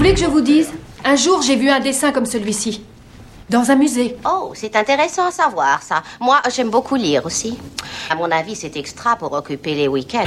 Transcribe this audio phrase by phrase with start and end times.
[0.00, 0.72] voulez que je vous dise
[1.04, 2.82] Un jour, j'ai vu un dessin comme celui-ci.
[3.50, 4.16] Dans un musée.
[4.24, 6.02] Oh, c'est intéressant à savoir ça.
[6.22, 7.58] Moi, j'aime beaucoup lire aussi.
[8.08, 10.24] À mon avis, c'est extra pour occuper les week-ends.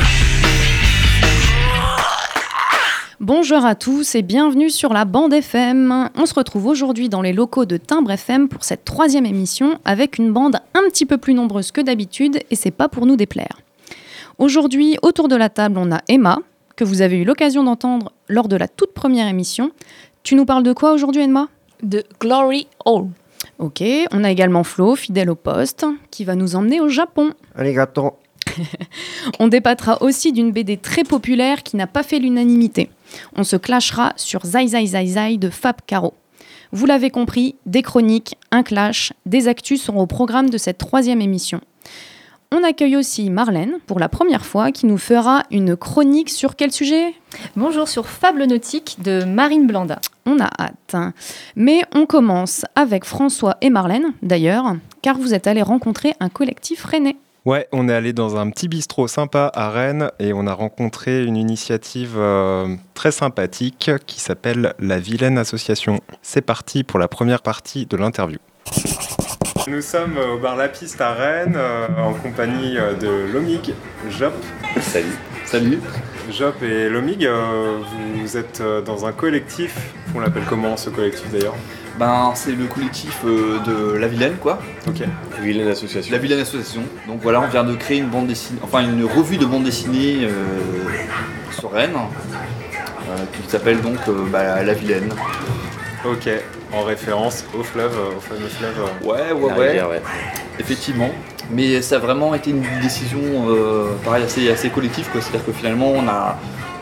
[3.20, 6.12] Bonjour à tous et bienvenue sur la bande FM.
[6.14, 10.20] On se retrouve aujourd'hui dans les locaux de Timbre FM pour cette troisième émission avec
[10.20, 13.58] une bande un petit peu plus nombreuse que d'habitude et c'est pas pour nous déplaire.
[14.38, 16.38] Aujourd'hui, autour de la table, on a Emma,
[16.76, 19.72] que vous avez eu l'occasion d'entendre lors de la toute première émission.
[20.24, 21.50] Tu nous parles de quoi aujourd'hui, Emma
[21.82, 23.08] De Glory Hall.
[23.60, 27.34] Ok, on a également Flo, fidèle au poste, qui va nous emmener au Japon.
[27.56, 28.14] Arigato.
[29.40, 32.90] On débattra aussi d'une BD très populaire qui n'a pas fait l'unanimité.
[33.36, 36.14] On se clashera sur Zai Zai Zai Zai de Fab Caro.
[36.72, 41.22] Vous l'avez compris, des chroniques, un clash, des actus seront au programme de cette troisième
[41.22, 41.62] émission.
[42.56, 46.72] On accueille aussi Marlène pour la première fois qui nous fera une chronique sur quel
[46.72, 47.16] sujet?
[47.56, 50.00] Bonjour sur Fable nautique de Marine Blanda.
[50.28, 50.96] On a hâte.
[51.56, 56.86] Mais on commence avec François et Marlène, d'ailleurs, car vous êtes allés rencontrer un collectif
[56.86, 57.18] rennais.
[57.44, 61.24] Ouais, on est allé dans un petit bistrot sympa à Rennes et on a rencontré
[61.24, 66.02] une initiative euh, très sympathique qui s'appelle la Vilaine Association.
[66.22, 68.38] C'est parti pour la première partie de l'interview.
[69.68, 73.74] Nous sommes au bar La Piste à Rennes euh, en compagnie euh, de Lomig,
[74.10, 74.34] Jop.
[74.82, 75.16] Salut.
[75.46, 75.80] Salut.
[76.30, 77.78] Jop et Lomig, euh,
[78.16, 79.76] vous êtes dans un collectif.
[80.16, 81.56] On l'appelle comment ce collectif d'ailleurs?
[81.98, 84.60] Ben, c'est le collectif euh, de La Vilaine, quoi.
[84.88, 85.04] Ok.
[85.40, 86.12] Vilaine Association.
[86.12, 86.84] La Vilaine Association.
[87.08, 90.26] Donc voilà, on vient de créer une bande dessinée, enfin une revue de bande dessinée
[90.26, 90.32] euh,
[91.52, 95.14] sur Rennes, euh, qui s'appelle donc euh, bah, La Vilaine.
[96.06, 96.30] Ok,
[96.74, 98.76] en référence au fleuve, au fameux fleuve.
[98.80, 99.08] euh.
[99.08, 99.68] Ouais, ouais, ouais.
[99.68, 100.02] rivière, ouais.
[100.60, 101.10] Effectivement.
[101.50, 105.22] Mais ça a vraiment été une décision, euh, pareil, assez, assez collective, quoi.
[105.22, 106.38] C'est-à-dire que finalement, on a,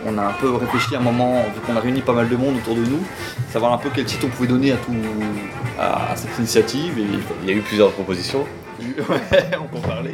[0.08, 2.36] on a un peu réfléchi à un moment, vu qu'on a réuni pas mal de
[2.36, 3.04] monde autour de nous,
[3.52, 4.94] savoir un peu quel titre on pouvait donner à, tout,
[5.80, 6.98] à, à cette initiative.
[6.98, 7.06] Et...
[7.44, 8.46] Il y a eu plusieurs propositions.
[8.82, 9.22] ouais,
[9.60, 10.12] on peut en parler.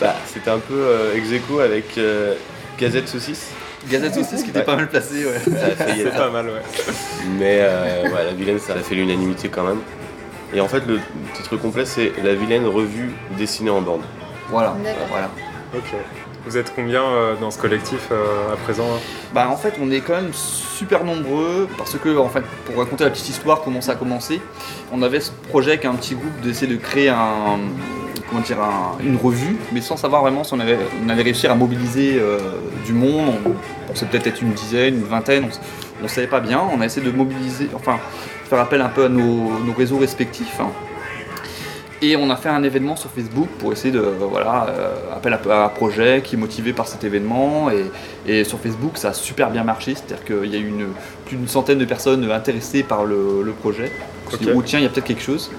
[0.00, 2.34] Bah, c'était un peu euh, ex aequo avec euh,
[2.78, 3.50] Gazette Saucisse.
[3.88, 4.64] Gazette Saucisse qui était Ouais.
[4.64, 5.38] pas mal placé, ouais.
[5.38, 6.62] Ça a C'est pas mal, ouais.
[7.38, 9.80] Mais euh, ouais, la vilaine, ça a fait l'unanimité quand même.
[10.52, 10.98] Et en fait, le
[11.34, 14.02] titre complet, c'est La vilaine revue dessinée en bande.
[14.50, 15.06] Voilà, D'accord.
[15.08, 15.30] voilà.
[15.74, 15.94] Ok.
[16.46, 18.96] Vous êtes combien euh, dans ce collectif euh, à présent là
[19.34, 23.04] Bah en fait on est quand même super nombreux parce que en fait pour raconter
[23.04, 24.40] la petite histoire comment ça a commencé,
[24.92, 27.58] on avait ce projet avec un petit groupe d'essayer de créer un
[28.28, 31.50] comment dire un- une revue mais sans savoir vraiment si on avait, on allait réussir
[31.50, 32.38] à mobiliser euh,
[32.86, 35.44] du monde, on pensait peut-être être une dizaine, une vingtaine,
[36.02, 37.98] on, on savait pas bien, on a essayé de mobiliser, enfin
[38.48, 40.58] faire appel un peu à nos, nos réseaux respectifs.
[40.58, 40.70] hein.
[42.02, 45.34] Et on a fait un événement sur Facebook pour essayer de, euh, voilà, euh, appel
[45.50, 47.68] à, à projet qui est motivé par cet événement.
[47.70, 47.84] Et,
[48.26, 50.86] et sur Facebook, ça a super bien marché, c'est-à-dire qu'il y a eu une,
[51.26, 53.92] plus d'une centaine de personnes intéressées par le, le projet.
[54.26, 54.54] On s'est dit, Ok.
[54.56, 55.50] oh tiens, il y a peut-être quelque chose.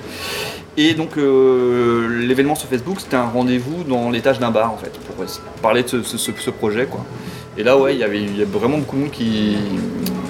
[0.77, 4.91] Et donc euh, l'événement sur Facebook, c'était un rendez-vous dans l'étage d'un bar en fait,
[5.01, 5.23] pour
[5.61, 6.85] parler de ce, ce- projet.
[6.85, 7.05] Quoi.
[7.57, 9.57] Et là, ouais, il y avait il y avait vraiment beaucoup de monde qui,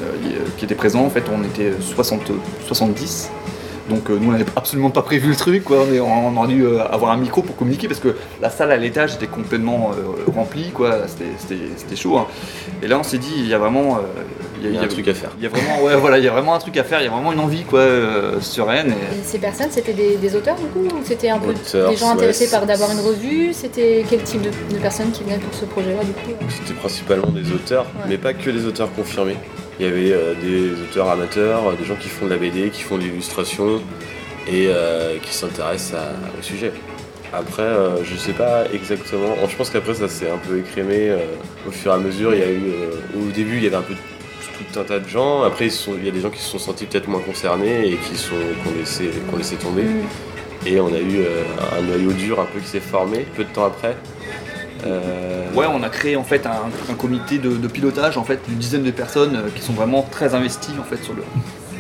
[0.03, 1.05] euh, qui était présent.
[1.05, 2.31] En fait, on était 60,
[2.67, 3.29] 70.
[3.91, 5.79] Donc euh, nous on n'avait absolument pas prévu le truc, quoi.
[5.87, 8.71] On, est- on aurait dû euh, avoir un micro pour communiquer parce que la salle
[8.71, 11.07] à l'étage était complètement euh, remplie, quoi.
[11.07, 12.17] C'était- C'était c'était chaud.
[12.17, 12.27] hein.
[12.81, 13.99] Et là on s'est dit il y a vraiment, euh,
[14.63, 15.31] Il y a un truc à faire.
[15.39, 17.01] Il y a vraiment, ouais, voilà, il y a vraiment un truc à faire.
[17.01, 18.89] Il y a vraiment une envie, quoi, euh, sereine.
[18.91, 19.17] Et...
[19.19, 21.97] Et ces personnes, c'était des, des auteurs du coup Ou c'était un peu Auteurs, des
[21.97, 23.53] gens ouais, intéressés par d'avoir une revue?
[23.53, 26.31] C'était quel type de, de personnes qui venaient pour ce projet-là du coup?
[26.49, 28.05] C'était principalement des auteurs, Ouais.
[28.09, 29.35] mais pas que des auteurs confirmés.
[29.81, 32.69] Il y avait euh, des auteurs amateurs, euh, des gens qui font de la BD,
[32.69, 33.81] qui font de l'illustration
[34.47, 35.99] et euh, qui s'intéressent
[36.39, 36.71] au sujet.
[37.33, 39.35] Après, euh, je sais pas exactement.
[39.49, 41.17] Je pense qu'après, ça s'est un peu écrémé euh,
[41.67, 42.31] au fur et à mesure.
[42.35, 42.91] Il y a eu, euh,
[43.27, 45.41] au début, il y avait un peu tout un tas de gens.
[45.41, 47.21] Après, ils se sont- il y a des gens qui se sont sentis peut-être moins
[47.21, 49.85] concernés et qui sont qu'on laissé, qu'on laissé tomber.
[50.67, 51.21] Et on a eu
[51.75, 53.95] un noyau dur un peu qui s'est formé peu de temps après.
[54.85, 58.39] Euh, Ouais, on a créé en fait un, un comité de, de pilotage en fait
[58.47, 61.23] d'une dizaine de personnes euh, qui sont vraiment très investies en fait sur le,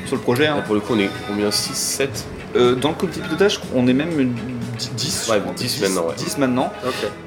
[0.05, 0.47] sur le projet.
[0.47, 0.61] hein.
[0.65, 1.49] Pour le coup, on est combien?
[1.51, 2.25] 6, 7
[2.57, 4.33] Euh, Dans le comité de pilotage, on est même une
[4.95, 6.13] 10, Ouais, je crois, 10 maintenant, ouais.
[6.17, 6.71] 10 maintenant.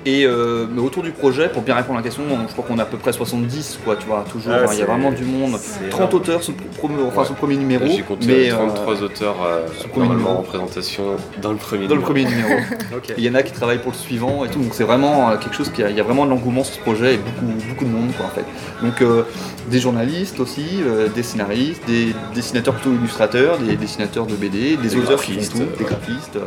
[0.06, 2.79] Et euh, mais autour du projet, pour bien répondre à la question, je crois qu'on
[2.79, 4.53] est à peu près 70, quoi, tu vois, toujours.
[4.55, 5.56] Ah, hein, il y a vraiment du monde.
[5.61, 6.15] c'est 30 énorme.
[6.17, 7.29] auteurs le, pro- enfin, Ouais.
[7.31, 7.85] le premier numéro.
[7.87, 10.39] J'ai compté mais, euh, euh, 33 auteurs euh, le normalement numéro.
[10.39, 11.05] en présentation
[11.41, 12.12] dans le premier dans le numéro.
[12.12, 12.61] premier numéro.
[13.19, 15.37] Il y en a qui travaillent pour le suivant et tout, donc c'est vraiment euh,
[15.37, 17.47] quelque chose qui a, il y a vraiment de l'engouement sur ce projet et beaucoup,
[17.69, 18.45] beaucoup de monde quoi en fait.
[18.83, 19.23] Donc euh,
[19.71, 24.89] des journalistes aussi, euh, des scénaristes, des dessinateurs plutôt illustrateurs, des dessinateurs de BD, des,
[24.89, 26.37] Des auteurs qui font tout, euh, des graphistes.
[26.37, 26.41] euh,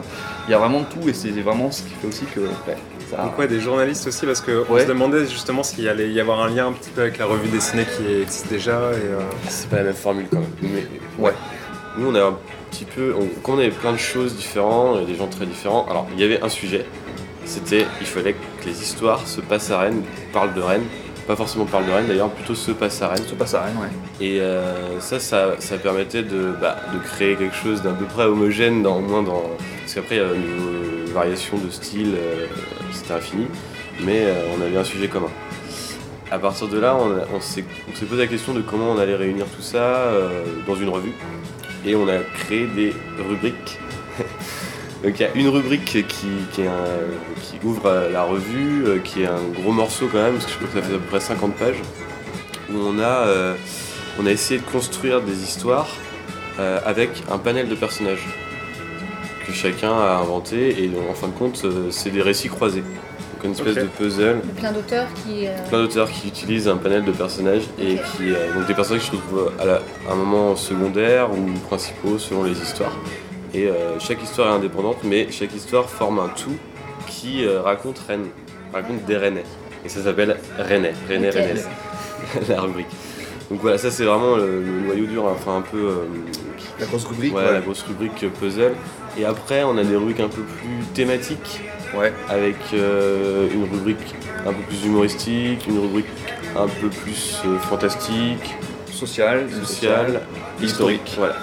[0.47, 2.77] Il y a vraiment de et c'est vraiment ce qui fait aussi que ouais,
[3.09, 3.23] ça.
[3.23, 4.81] Donc ouais, des journalistes aussi, parce qu'on Ouais.
[4.83, 7.47] se demandait justement s'il allait y avoir un lien un petit peu avec la revue
[7.49, 8.73] dessinée qui existe déjà.
[8.93, 10.49] Et, euh, C'est pas la même formule quand même.
[10.61, 10.85] Mais,
[11.17, 11.33] Ouais.
[11.97, 12.37] Nous, on a un
[12.71, 13.13] petit peu.
[13.19, 15.85] On, comme on avait plein de choses différentes, et des gens très différents.
[15.89, 16.85] Alors, il y avait un sujet.
[17.45, 20.03] C'était il fallait que les histoires se passent à Rennes,
[20.33, 20.83] parlent de Rennes.
[21.27, 23.25] Pas forcément parlent de Rennes d'ailleurs, plutôt se passent à Rennes.
[23.27, 24.25] se passe à rien, ouais.
[24.25, 28.23] Et euh, ça, ça, ça permettait de, bah, de créer quelque chose d'un peu près
[28.23, 29.43] homogène, dans, au moins dans.
[29.81, 32.45] Parce qu'après, euh, niveau variation de style, euh,
[32.93, 33.47] c'était infini.
[34.05, 35.29] Mais euh, on avait un sujet commun.
[36.31, 37.65] À partir de là, on, on s'est
[38.07, 40.11] posé la question de comment on allait réunir tout ça
[40.65, 41.13] dans une revue.
[41.85, 43.79] Et on a créé des rubriques.
[45.03, 46.03] Donc il y a une rubrique qui,
[46.51, 50.17] qui, est un- qui ouvre euh, la revue, euh, qui est un gros morceau quand
[50.21, 51.81] même, parce que je crois que ça fait à peu près 50 pages,
[52.71, 53.53] où on a, euh,
[54.19, 55.87] on a essayé de construire des histoires
[56.59, 58.25] euh, avec un panel de personnages
[59.45, 62.81] que chacun a inventé, et en fin de compte, euh, c'est des récits croisés.
[62.81, 65.45] Donc une espèce de puzzle Plein d'auteurs qui.
[65.45, 69.03] euh, plein d'auteurs qui utilisent un panel de personnages et qui euh, donc des personnages
[69.03, 72.97] qui se retrouvent à, la- à un moment secondaire ou principaux selon les histoires.
[73.57, 76.55] Et euh, chaque histoire est indépendante, mais chaque histoire forme un tout
[77.07, 78.27] qui euh, raconte Rennes,
[78.71, 79.45] raconte des Rennais.
[79.83, 81.33] Et ça s'appelle Rennais, Rennais, Ok.
[81.33, 81.61] Rennais,
[82.49, 82.85] la rubrique.
[83.49, 85.95] Donc voilà, ça c'est vraiment le, le noyau dur, enfin un peu euh,
[86.79, 87.53] La grosse rubrique, ouais, ouais.
[87.53, 88.75] la grosse rubrique puzzle.
[89.17, 91.61] Et après, on a des rubriques un peu plus thématiques
[91.97, 92.11] Ouais.
[92.29, 94.13] avec euh, une rubrique
[94.45, 96.05] un peu plus humoristique, une rubrique
[96.55, 98.55] un peu plus euh, fantastique,
[98.97, 100.21] Social, sociale,
[100.61, 101.13] historique.
[101.17, 101.35] Voilà.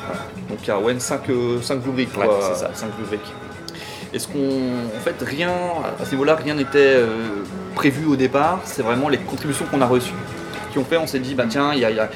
[0.48, 1.20] Donc il y a ouais, 5,
[1.84, 2.70] rubriques, Ouais, quoi, c'est ça.
[2.74, 3.32] cinq rubriques.
[4.12, 4.38] Est-ce qu'on.
[4.38, 5.50] En fait, rien,
[6.00, 7.06] à ce niveau-là, rien n'était euh,
[7.74, 10.12] prévu au départ, c'est vraiment les contributions qu'on a reçues
[10.72, 12.10] qui ont fait, on s'est dit, bah tiens, il y a, il y a-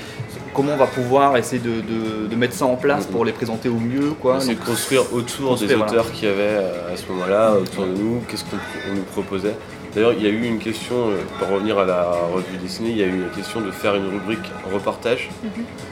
[0.52, 3.68] comment on va pouvoir essayer de, de- de mettre ça en place pour les présenter
[3.68, 4.40] au mieux, quoi.
[4.40, 5.84] C'est construire autour des voilà.
[5.84, 8.56] auteurs qu'il y avait euh, à ce moment-là, autour de nous, qu'est-ce qu'on
[8.90, 9.54] on nous proposait?
[9.94, 12.98] D'ailleurs, il y a eu une question, euh, pour revenir à la revue dessinée, il
[12.98, 15.28] y a eu une question de faire une rubrique reportage.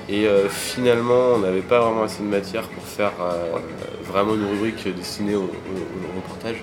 [0.09, 3.59] Et euh, finalement, on n'avait pas vraiment assez de matière pour faire euh,
[4.05, 6.63] vraiment une rubrique destinée au, au- au reportage.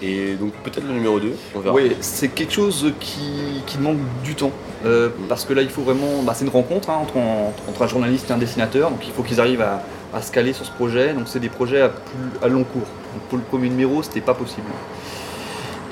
[0.00, 1.74] Et donc peut-être le numéro 2, on verra.
[1.74, 4.52] Oui, c'est quelque chose qui, qui demande du temps.
[4.86, 6.22] Euh, parce que là, il faut vraiment.
[6.22, 8.90] Bah, c'est une rencontre hein, entre, un- entre un journaliste et un dessinateur.
[8.90, 9.82] Donc il faut qu'ils arrivent à,
[10.14, 11.14] à se caler sur ce projet.
[11.14, 12.82] Donc c'est des projets à, plus, à long cours.
[12.82, 14.68] Donc pour le premier numéro, c'était pas possible.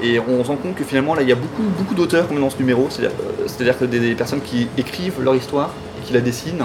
[0.02, 2.50] Et on se rend compte que finalement, là, il y a beaucoup, beaucoup d'auteurs dans
[2.50, 2.88] ce numéro.
[2.90, 6.64] C'est-à-dire euh, que des, des personnes qui écrivent leur histoire et qui la dessinent.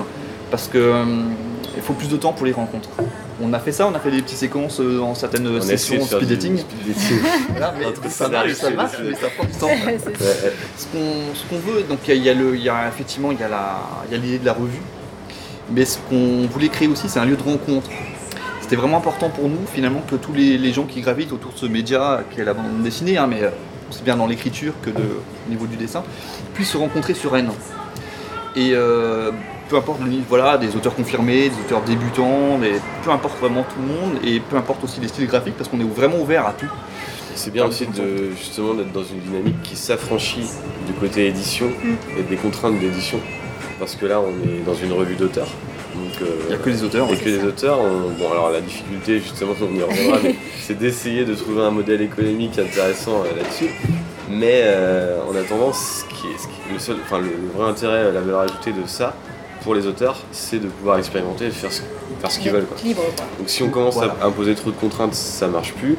[0.50, 1.06] Parce que euh,
[1.76, 2.90] il faut plus de temps pour les rencontres.
[3.42, 6.02] On a fait ça, on a fait des petites séquences euh, dans certaines On sessions
[6.06, 6.58] speed dating.
[6.58, 7.18] speed dating.
[7.52, 9.70] Voilà, mais Entre ça marche, ça marche, mais ça prend du temps.
[10.78, 13.32] Ce qu'on ce qu'on veut, donc il y, y a le, il y a effectivement
[13.32, 13.80] il y a la-
[14.10, 14.82] il y a l'idée de la revue,
[15.74, 17.90] mais ce qu'on voulait créer aussi, c'est un lieu de rencontre.
[18.72, 21.58] C'était vraiment important pour nous finalement que tous les, les gens qui gravitent autour de
[21.58, 23.50] ce média, qui est la bande dessinée, hein, mais euh,
[23.90, 25.04] aussi bien dans l'écriture que de,
[25.46, 26.06] au niveau du dessin,
[26.54, 27.52] puissent se rencontrer sur Rennes.
[28.56, 29.32] Et euh,
[29.68, 32.72] peu importe le niveau, voilà, des auteurs confirmés, des auteurs débutants, mais
[33.04, 35.82] peu importe vraiment tout le monde, et peu importe aussi les styles graphiques, parce qu'on
[35.82, 36.72] est vraiment ouvert à tout.
[37.36, 40.48] C'est bien aussi de justement d'être dans une dynamique qui s'affranchit
[40.88, 41.68] du côté édition
[42.18, 43.20] et des contraintes d'édition.
[43.82, 45.48] Parce que là, on est dans une revue d'auteurs.
[45.96, 47.12] Donc, euh, Il n'y a que les auteurs.
[47.12, 47.80] et que les auteurs.
[47.80, 51.72] on- Bon, alors la difficulté, justement, on y reviendra, mais c'est d'essayer de trouver un
[51.72, 53.72] modèle économique intéressant euh, là-dessus.
[54.30, 57.50] Mais euh, en attendant, ce qui est, ce qui est le, seul, enfin, le, le
[57.58, 59.16] vrai intérêt, la valeur ajoutée de ça,
[59.64, 61.82] pour les auteurs, c'est de pouvoir expérimenter et de faire ce,
[62.22, 62.66] faire ce qu'ils veulent.
[62.66, 62.78] quoi.
[62.84, 63.26] Libre, quoi.
[63.40, 64.16] Donc si on commence Voilà.
[64.22, 65.98] à imposer trop de contraintes, ça marche plus.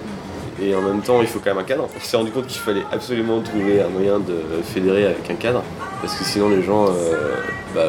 [0.63, 1.89] Et en même temps, il faut quand même un cadre.
[1.97, 5.63] On s'est rendu compte qu'il fallait absolument trouver un moyen de fédérer avec un cadre,
[6.01, 7.37] parce que sinon les gens, euh,
[7.75, 7.87] bah,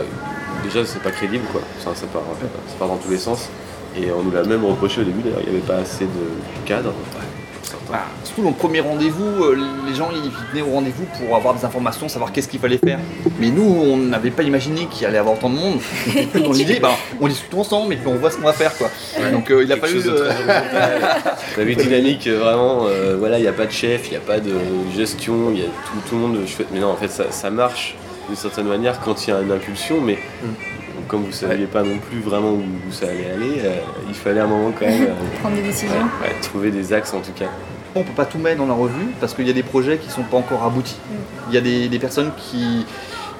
[0.64, 1.62] déjà c'est pas crédible quoi.
[1.80, 2.24] Ça, ça part,
[2.68, 3.50] ça part dans tous les sens.
[3.96, 6.66] Et on nous l'a même reproché au début d'ailleurs, il n'y avait pas assez de
[6.66, 6.94] cadre.
[7.88, 8.04] Voilà.
[8.24, 11.64] Surtout dans le premier rendez-vous, euh, les gens ils venaient au rendez-vous pour avoir des
[11.66, 13.00] informations, savoir qu'est-ce qu'il fallait faire.
[13.40, 15.80] Mais nous, on n'avait pas imaginé qu'il allait y avoir autant de monde.
[16.36, 16.92] On dans l'idée, bah,
[17.22, 18.76] on discute ensemble et puis on voit ce qu'on va faire.
[18.78, 18.90] Quoi.
[19.32, 20.02] Donc euh, il a Quelque fallu.
[20.02, 20.28] chose de.
[21.58, 24.18] On avait une dynamique vraiment, euh, voilà, il n'y a pas de chef, il n'y
[24.18, 24.54] a pas de
[24.96, 26.38] gestion, il y a tout, tout le monde.
[26.46, 27.96] Je fais, mais non, en fait, ça, ça marche
[28.28, 30.18] d'une certaine manière quand il y a une impulsion, mais
[31.08, 33.76] comme vous ne saviez pas non plus vraiment où, où ça allait aller, euh,
[34.08, 35.94] il fallait un moment quand même euh, Prendre des décisions.
[35.96, 37.50] ouais, ouais, trouver des axes en tout cas.
[37.96, 40.10] On peut pas tout mettre dans la revue parce qu'il y a des projets qui
[40.10, 40.96] sont pas encore aboutis.
[41.50, 42.86] Il y a des, des personnes qui,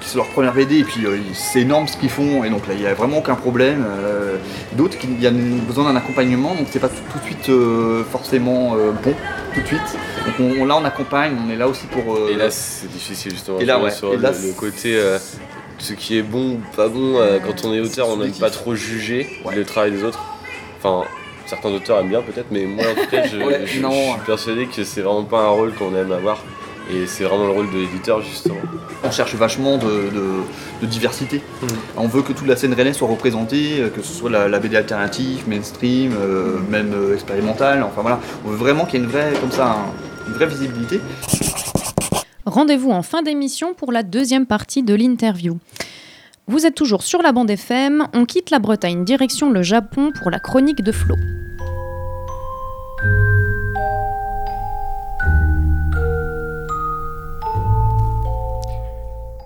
[0.00, 2.68] qui c'est leur première BD et puis euh, c'est énorme ce qu'ils font et donc
[2.68, 3.84] là il y a vraiment aucun problème.
[3.84, 4.36] Euh,
[4.74, 7.48] D'autres qui il y a besoin d'un accompagnement donc c'est pas tout, tout de suite
[7.48, 9.14] euh, forcément euh, bon
[9.54, 9.80] tout de suite.
[10.26, 12.14] Donc on, on- là on accompagne, on est là aussi pour.
[12.14, 13.90] euh, Et là c'est difficile justement Et là, sur- ouais.
[13.90, 15.18] sur Et là, le, côté euh,
[15.84, 18.50] ce qui est bon ou pas bon euh, quand on est auteur on n'aime pas
[18.50, 20.20] trop juger le travail des autres.
[20.82, 21.06] Enfin
[21.46, 23.90] certains auteurs aiment bien peut-être mais moi en tout cas je, Ouais, je- non.
[23.90, 26.42] je suis persuadé que c'est vraiment pas un rôle qu'on aime avoir
[26.90, 28.56] et c'est vraiment le rôle de l'éditeur justement.
[29.02, 30.42] On cherche vachement de, de-
[30.82, 31.40] de diversité.
[31.96, 34.58] On veut que toute la scène rennaise soit représentée, euh, que ce soit la, la
[34.58, 37.82] BD alternative, mainstream, euh, même euh, expérimentale.
[37.82, 40.46] Enfin voilà, on veut vraiment qu'il y ait une vraie, comme ça, un- une vraie
[40.46, 41.00] visibilité.
[42.46, 45.58] Rendez-vous en fin d'émission pour la deuxième partie de l'interview.
[46.46, 50.30] Vous êtes toujours sur la bande FM, on quitte la Bretagne direction le Japon pour
[50.30, 51.16] la chronique de Flo.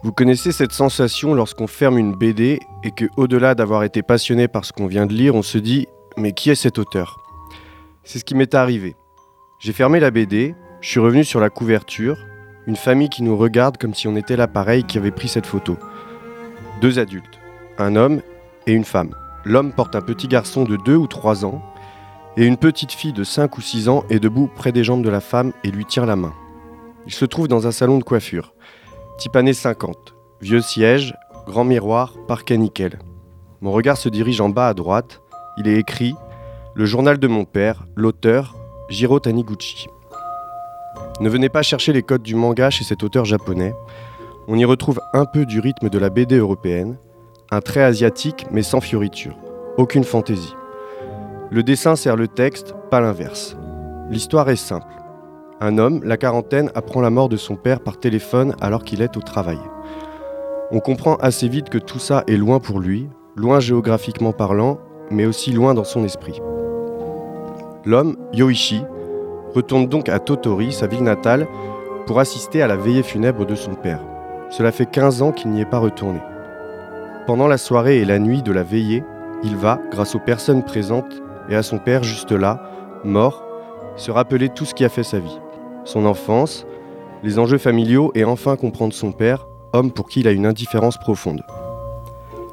[0.02, 4.64] Vous connaissez cette sensation lorsqu'on ferme une BD et que, au-delà d'avoir été passionné par
[4.64, 5.86] ce qu'on vient de lire, on se dit
[6.16, 7.20] Mais qui est cet auteur?
[8.02, 8.96] C'est ce qui m'est arrivé.
[9.60, 12.16] J'ai fermé la BD, je suis revenu sur la couverture,
[12.68, 15.78] une famille qui nous regarde comme si on était l'appareil qui avait pris cette photo.
[16.82, 17.40] Deux adultes,
[17.78, 18.20] un homme
[18.66, 19.14] et une femme.
[19.46, 21.62] L'homme porte un petit garçon de 2 ou 3 ans
[22.36, 25.08] et une petite fille de 5 ou 6 ans est debout près des jambes de
[25.08, 26.34] la femme et lui tient la main.
[27.06, 28.52] Il se trouve dans un salon de coiffure.
[29.16, 30.14] Type années 50.
[30.42, 31.14] Vieux siège,
[31.46, 32.98] grand miroir, parquet nickel.
[33.62, 35.22] Mon regard se dirige en bas à droite.
[35.56, 36.14] Il est écrit
[36.74, 38.56] Le journal de mon père, l'auteur,
[38.90, 39.88] Jiro Taniguchi.
[41.20, 43.74] Ne venez pas chercher les codes du manga chez cet auteur japonais.
[44.46, 46.96] On y retrouve un peu du rythme de la BD européenne,
[47.50, 49.36] un trait asiatique mais sans fioriture.
[49.78, 50.54] Aucune fantaisie.
[51.50, 53.56] Le dessin sert le texte, pas l'inverse.
[54.10, 54.86] L'histoire est simple.
[55.60, 59.16] Un homme, la quarantaine, apprend la mort de son père par téléphone alors qu'il est
[59.16, 59.58] au travail.
[60.70, 64.78] On comprend assez vite que tout ça est loin pour lui, loin géographiquement parlant,
[65.10, 66.40] mais aussi loin dans son esprit.
[67.84, 68.82] L'homme, Yoichi,
[69.54, 71.46] retourne donc à Totori, sa ville natale,
[72.06, 74.00] pour assister à la veillée funèbre de son père.
[74.50, 76.20] Cela fait 15 ans qu'il n'y est pas retourné.
[77.26, 79.04] Pendant la soirée et la nuit de la veillée,
[79.42, 82.62] il va, grâce aux personnes présentes et à son père juste là,
[83.04, 83.44] mort,
[83.96, 85.38] se rappeler tout ce qui a fait sa vie.
[85.84, 86.66] Son enfance,
[87.22, 90.98] les enjeux familiaux et enfin comprendre son père, homme pour qui il a une indifférence
[90.98, 91.42] profonde.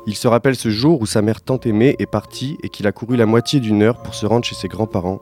[0.07, 2.91] Il se rappelle ce jour où sa mère tant aimée est partie et qu'il a
[2.91, 5.21] couru la moitié d'une heure pour se rendre chez ses grands-parents,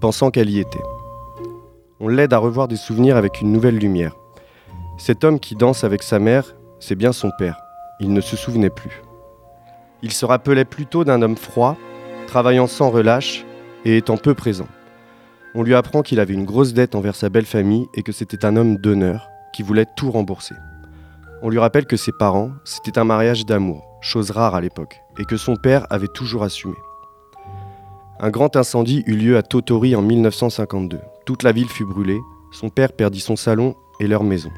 [0.00, 0.82] pensant qu'elle y était.
[2.06, 4.14] On l'aide à revoir des souvenirs avec une nouvelle lumière.
[4.98, 7.58] Cet homme qui danse avec sa mère, c'est bien son père.
[7.98, 9.00] Il ne se souvenait plus.
[10.02, 11.78] Il se rappelait plutôt d'un homme froid,
[12.26, 13.46] travaillant sans relâche
[13.86, 14.68] et étant peu présent.
[15.54, 18.44] On lui apprend qu'il avait une grosse dette envers sa belle famille et que c'était
[18.44, 20.56] un homme d'honneur qui voulait tout rembourser.
[21.40, 25.24] On lui rappelle que ses parents, c'était un mariage d'amour, chose rare à l'époque, et
[25.24, 26.76] que son père avait toujours assumé.
[28.20, 30.98] Un grand incendie eut lieu à Totori en 1952.
[31.24, 34.50] Toute la ville fut brûlée, son père perdit son salon et leur maison.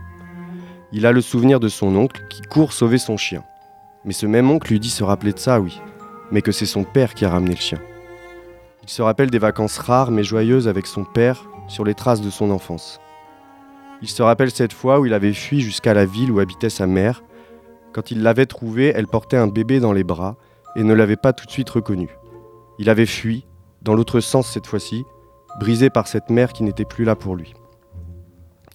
[0.92, 3.44] Il a le souvenir de son oncle qui court sauver son chien.
[4.04, 5.80] Mais ce même oncle lui dit se rappeler de ça, oui,
[6.32, 7.78] mais que c'est son père qui a ramené le chien.
[8.82, 12.30] Il se rappelle des vacances rares mais joyeuses avec son père sur les traces de
[12.30, 13.00] son enfance.
[14.02, 16.87] Il se rappelle cette fois où il avait fui jusqu'à la ville où habitait sa
[16.87, 17.23] mère.
[17.92, 20.37] Quand il l'avait trouvée, elle portait un bébé dans les bras
[20.75, 22.08] et ne l'avait pas tout de suite reconnu.
[22.78, 23.46] Il avait fui,
[23.82, 25.04] dans l'autre sens cette fois-ci,
[25.58, 27.54] brisé par cette mère qui n'était plus là pour lui.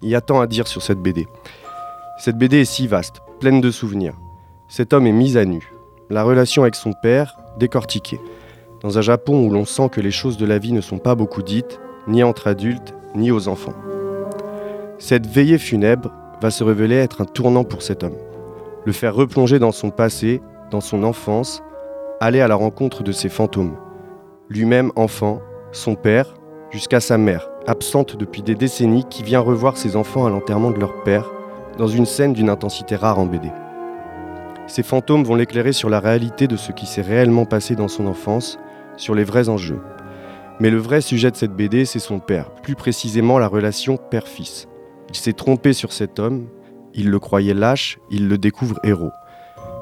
[0.02, 1.28] Il y a tant à dire sur cette BD.
[2.18, 4.16] Cette BD est si vaste, pleine de souvenirs.
[4.68, 5.72] Cet homme est mis à nu.
[6.10, 8.20] La relation avec son père, décortiquée.
[8.82, 11.16] Dans un Japon où l'on sent que les choses de la vie ne sont pas
[11.16, 13.76] beaucoup dites, ni entre adultes, ni aux enfants.
[14.98, 16.12] Cette veillée funèbre
[16.42, 18.18] va se révéler être un tournant pour cet homme.
[18.86, 21.62] Le faire replonger dans son passé, dans son enfance,
[22.20, 23.76] aller à la rencontre de ses fantômes.
[24.50, 26.34] Lui-même enfant, son père,
[26.72, 30.80] jusqu'à sa mère, absente depuis des décennies, qui vient revoir ses enfants à l'enterrement de
[30.80, 31.30] leur père,
[31.78, 33.52] dans une scène d'une intensité rare en BD.
[34.68, 38.08] Ces fantômes vont l'éclairer sur la réalité de ce qui s'est réellement passé dans son
[38.08, 38.58] enfance,
[38.98, 39.82] sur les vrais enjeux.
[40.60, 44.68] Mais le vrai sujet de cette BD, c'est son père, plus précisément la relation père-fils.
[45.10, 46.48] Il s'est trompé sur cet homme,
[46.94, 49.12] il le croyait lâche, il le découvre héros.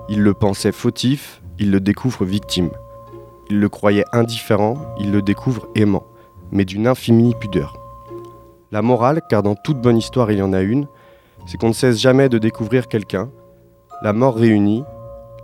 [0.09, 2.71] Il le pensait fautif, il le découvre victime.
[3.49, 6.05] Il le croyait indifférent, il le découvre aimant,
[6.51, 7.77] mais d'une infinie pudeur.
[8.71, 10.87] La morale, car dans toute bonne histoire il y en a une,
[11.45, 13.29] c'est qu'on ne cesse jamais de découvrir quelqu'un,
[14.01, 14.83] la mort réunie,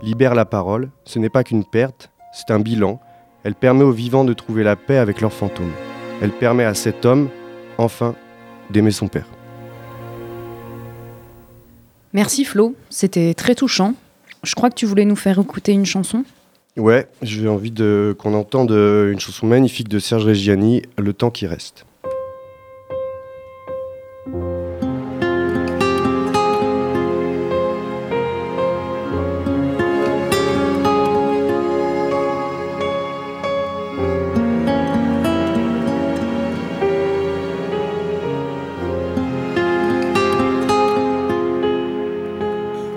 [0.02, 3.00] libère la parole, ce n'est pas qu'une perte, c'est un bilan.
[3.44, 5.72] Elle permet aux vivants de trouver la paix avec leurs fantômes.
[6.20, 7.28] Elle permet à cet homme,
[7.78, 8.14] enfin,
[8.70, 9.26] d'aimer son père.
[12.12, 13.94] Merci Flo, c'était très touchant.
[14.42, 16.24] Je crois que tu voulais nous faire écouter une chanson.
[16.76, 17.72] Ouais, j'ai envie
[18.18, 21.86] qu'on entende euh, une chanson magnifique de Serge Reggiani, Le temps qui reste.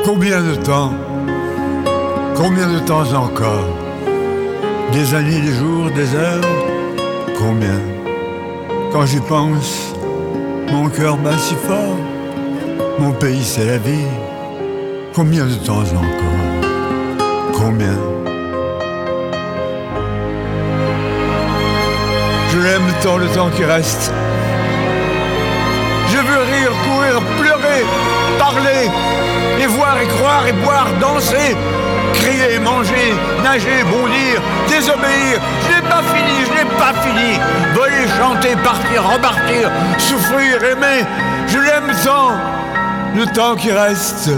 [0.03, 1.08] Combien de temps
[2.41, 3.67] Combien de temps encore
[4.93, 6.41] Des années, des jours, des heures
[7.37, 7.81] Combien
[8.93, 9.93] Quand j'y pense,
[10.71, 11.97] mon cœur bat si fort.
[12.97, 14.07] Mon pays, c'est la vie.
[15.13, 16.47] Combien de temps encore
[17.51, 17.97] Combien
[22.53, 24.13] Je l'aime tant le temps qui reste.
[26.07, 27.83] Je veux rire, courir, pleurer,
[28.39, 28.89] parler,
[29.61, 31.57] et voir et croire et boire, danser,
[32.19, 35.39] crier, manger, nager, bondir, désobéir.
[35.63, 37.39] Je n'ai pas fini, je n'ai pas fini.
[37.73, 41.05] Voler, chanter, partir, repartir, souffrir, aimer.
[41.47, 42.31] Je l'aime tant,
[43.15, 44.29] le temps qui reste.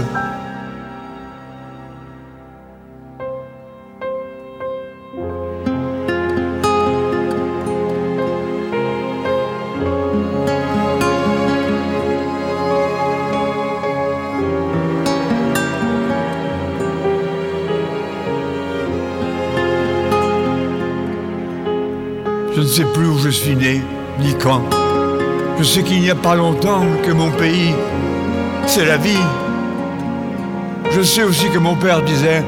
[22.72, 23.82] Sais plus où je suis né,
[24.18, 24.62] ni quand.
[25.58, 27.74] Je sais qu'il n'y a pas longtemps que mon pays,
[28.66, 29.26] c'est la vie.
[30.90, 32.42] Je sais aussi que mon père disait,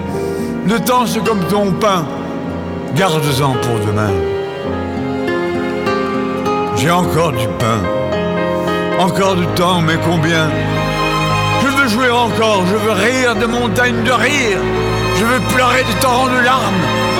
[0.67, 2.07] le temps c'est comme ton pain,
[2.97, 4.13] garde-en pour demain.
[6.77, 7.81] J'ai encore du pain,
[8.99, 10.49] encore du temps, mais combien?
[11.63, 14.59] Je veux jouer encore, je veux rire de montagnes de rire,
[15.19, 17.14] je veux pleurer des torrents de larmes.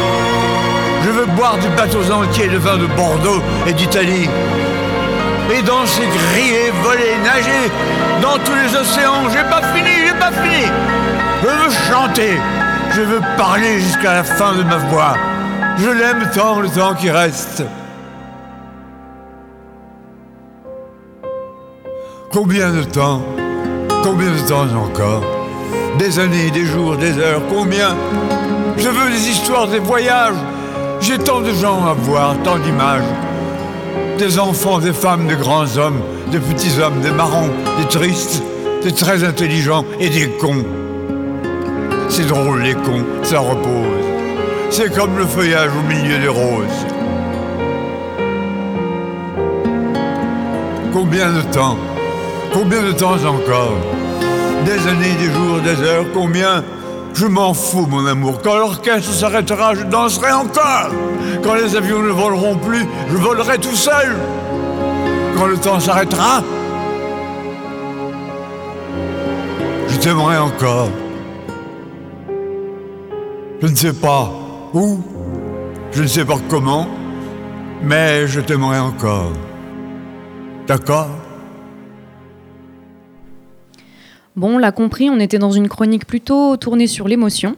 [1.05, 4.27] Je veux boire des bateaux entiers de vin de Bordeaux et d'Italie.
[5.55, 7.71] Et danser, crier, voler, nager
[8.23, 9.29] dans tous les océans.
[9.29, 10.65] J'ai pas fini, j'ai pas fini.
[11.43, 12.39] Je veux chanter,
[12.93, 15.15] je veux parler jusqu'à la fin de ma voix.
[15.77, 17.63] Je l'aime tant le temps qui reste.
[22.33, 23.21] Combien de temps
[24.03, 25.23] Combien de temps encore?
[25.99, 27.95] Des années, des jours, des heures, combien?
[28.79, 30.35] Je veux des histoires, des voyages.
[31.07, 33.05] J'ai tant de gens à voir, tant d'images.
[34.17, 36.01] Des enfants, des femmes, des grands hommes,
[36.33, 38.43] des petits hommes, des marrons, des tristes,
[38.83, 40.65] des très intelligents et des cons.
[42.09, 44.07] C'est drôle les cons, ça repose.
[44.71, 46.87] C'est comme le feuillage au milieu des roses.
[50.91, 51.77] Combien de temps
[52.51, 53.77] Combien de temps encore?
[54.65, 56.65] Des années, des jours, des heures, combien
[57.15, 58.41] Je m'en fous, mon amour.
[58.43, 60.91] Quand l'orchestre s'arrêtera, je danserai encore.
[61.43, 64.17] Quand les avions ne voleront plus, je volerai tout seul.
[65.37, 66.43] Quand le temps s'arrêtera,
[69.89, 70.89] je t'aimerai encore.
[73.63, 74.31] Je ne sais pas
[74.75, 75.01] où,
[75.93, 76.89] je ne sais pas comment,
[77.83, 79.33] mais je t'aimerai encore.
[80.67, 81.09] D'accord?
[84.37, 87.57] Bon, on l'a compris, on était dans une chronique plutôt tournée sur l'émotion,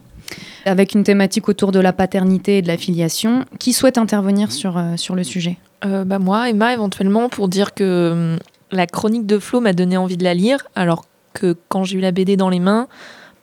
[0.67, 3.45] avec une thématique autour de la paternité et de la filiation.
[3.59, 5.57] Qui souhaite intervenir sur, euh, sur le sujet?
[5.85, 8.39] Euh, bah moi, Emma, éventuellement, pour dire que hum,
[8.73, 12.01] la chronique de Flo m'a donné envie de la lire, alors que quand j'ai eu
[12.01, 12.89] la BD dans les mains,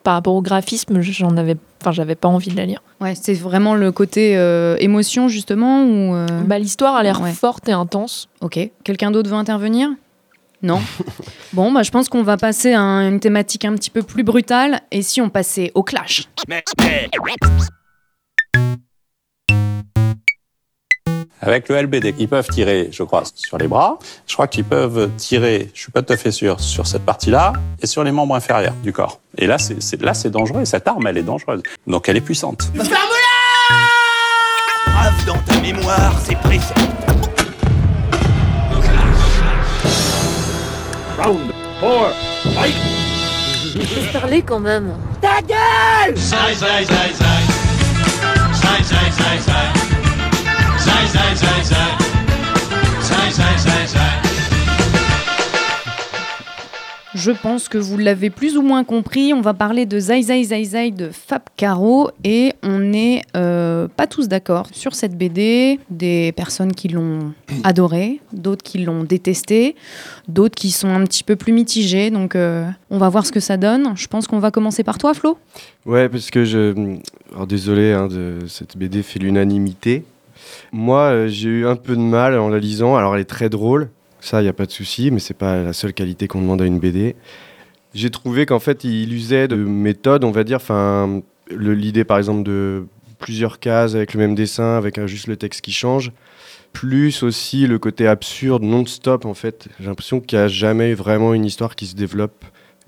[0.04, 2.84] par rapport au graphisme, j'en avais, enfin, j'avais pas envie de la lire.
[3.00, 7.32] Ouais, c'est vraiment le côté euh, émotion, justement ou euh, Bah, l'histoire a l'air Ouais.
[7.32, 8.28] forte et intense.
[8.42, 8.60] Ok.
[8.84, 9.90] Quelqu'un d'autre veut intervenir?
[10.64, 10.82] Non
[11.54, 14.24] Bon, bah, je pense qu'on va passer à un- une thématique un petit peu plus
[14.24, 14.82] brutale.
[14.92, 16.28] Et si on passait au clash?
[21.42, 24.00] Avec le LBD, ils peuvent tirer, je crois, sur les bras.
[24.28, 27.52] Je crois qu'ils peuvent tirer, je suis pas tout à fait sûr, sur cette partie-là
[27.82, 29.20] et sur les membres inférieurs du corps.
[29.38, 30.64] Et là, c'est c'est- là, c'est dangereux.
[30.64, 31.62] Cette arme, elle est dangereuse.
[31.86, 32.72] Donc, elle est puissante.
[34.88, 36.38] Grave dans ta mémoire, c'est.
[41.24, 41.40] Round
[41.80, 42.14] 4,
[42.54, 42.76] fight
[43.76, 44.94] Laisse parler quand même.
[45.22, 47.44] Ta gueule Zai, zai, zai, zai.
[48.54, 49.68] Zai, zai, zai, zai.
[50.78, 51.98] Zai, zai, zai, zai.
[53.02, 54.23] Zai, zai, zai, zai.
[57.24, 59.34] Je pense que vous l'avez plus ou moins compris.
[59.34, 63.88] On va parler de Zai Zai Zai Zai de Fab Caro et on n'est euh,
[63.88, 65.80] pas tous d'accord sur cette BD.
[65.90, 67.34] Des personnes qui l'ont
[67.64, 69.78] adorée, d'autres qui l'ont détestée,
[70.28, 72.10] d'autres qui sont un petit peu plus mitigées.
[72.10, 73.94] Donc euh, on va voir ce que ça donne.
[73.96, 75.38] Je pense qu'on va commencer par toi, Flo.
[75.86, 76.98] Ouais, parce que je.
[77.32, 78.40] Alors désolé, hein, de...
[78.50, 80.04] cette BD fait l'unanimité.
[80.74, 82.98] Moi, euh, j'ai eu un peu de mal en la lisant.
[82.98, 83.88] Alors elle est très drôle.
[84.24, 86.62] Ça, il n'y a pas de souci, mais c'est pas la seule qualité qu'on demande
[86.62, 87.16] à une BD.
[87.94, 92.44] J'ai trouvé qu'en fait, il usait de méthodes, on va dire, enfin, l'idée par exemple
[92.44, 92.86] de
[93.20, 96.14] plusieurs cases avec le même dessin, avec juste le texte qui change,
[96.72, 99.68] plus aussi le côté absurde, non-stop en fait.
[99.80, 102.46] J'ai l'impression qu'il n'y a jamais vraiment une histoire qui se développe.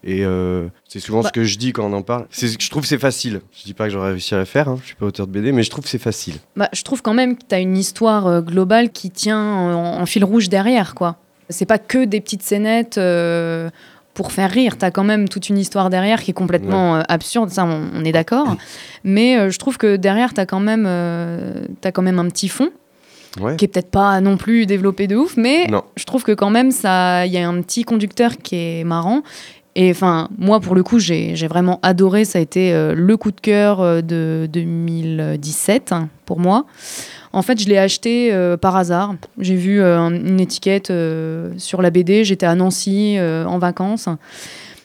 [0.08, 2.28] Et euh, c'est souvent Bah- ce que je dis quand on en parle.
[2.32, 3.41] Je trouve que c'est facile.
[3.58, 5.32] Je dis pas que j'aurais réussi à le faire, hein, je suis pas auteur de
[5.32, 6.36] BD, mais je trouve que c'est facile.
[6.56, 10.00] Bah, je trouve quand même que tu as une histoire euh, globale qui tient en,
[10.02, 11.17] en fil rouge derrière, quoi.
[11.49, 13.69] C'est pas que des petites scénettes euh,
[14.13, 14.77] pour faire rire.
[14.77, 17.89] Tu as quand même toute une histoire derrière qui est complètement euh, absurde, ça, on,
[17.93, 18.55] on est d'accord.
[19.03, 20.86] Mais euh, je trouve que derrière, tu as, quand même,
[21.81, 22.69] t'as quand même un petit fond.
[23.41, 23.58] Ouais.
[23.58, 25.84] Qui est peut-être pas non plus développé de ouf, mais Non.
[25.97, 29.23] je trouve que quand même, ça, il y a un petit conducteur qui est marrant.
[29.75, 32.23] Et enfin, moi, pour le coup, j'ai vraiment adoré.
[32.23, 36.65] Ça a été euh, le coup de cœur de 2017 hein, pour moi.
[37.36, 39.15] En fait, je l'ai acheté euh, par hasard.
[39.39, 42.24] J'ai vu euh, un- une étiquette euh, sur la BD.
[42.24, 44.08] J'étais à Nancy en vacances.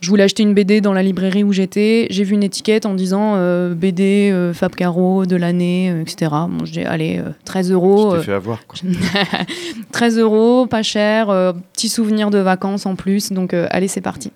[0.01, 2.07] Je voulais acheter une BD dans la librairie où j'étais.
[2.09, 3.35] J'ai vu une étiquette en disant
[3.75, 6.31] BD Fab Caro de l'année, etc.
[6.49, 8.15] Bon, j'ai allez, euh, 13 euros.
[8.15, 8.67] Euh, fait avoir.
[8.67, 8.79] Quoi.
[9.93, 11.27] 13 euros, pas cher,
[11.75, 14.33] petit souvenir de vacances en plus, donc allez, c'est parti.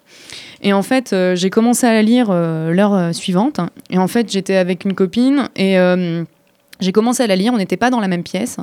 [0.62, 4.08] Et en fait, euh, j'ai commencé à la lire euh, l'heure euh, suivante, et en
[4.08, 5.76] fait, j'étais avec une copine, et
[6.80, 8.56] j'ai commencé à la lire, on n'était pas dans la même pièce,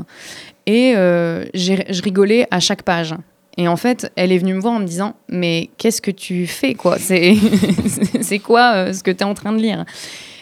[0.68, 3.16] et euh, je rigolais à chaque page.
[3.58, 6.48] Et en fait, elle est venue me voir en me disant Mais qu'est-ce que tu
[6.48, 6.98] fais, quoi?
[8.22, 9.86] C'est quoi euh, ce que tu es en train de lire?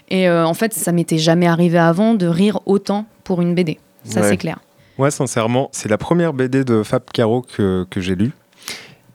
[0.10, 3.79] Et euh, en fait, ça m'était jamais arrivé avant de rire autant pour une BD.
[4.03, 4.29] Ça, Ouais.
[4.29, 4.60] c'est clair.
[4.97, 8.32] Moi, sincèrement, c'est la première BD de Fab Caro que, que j'ai lue.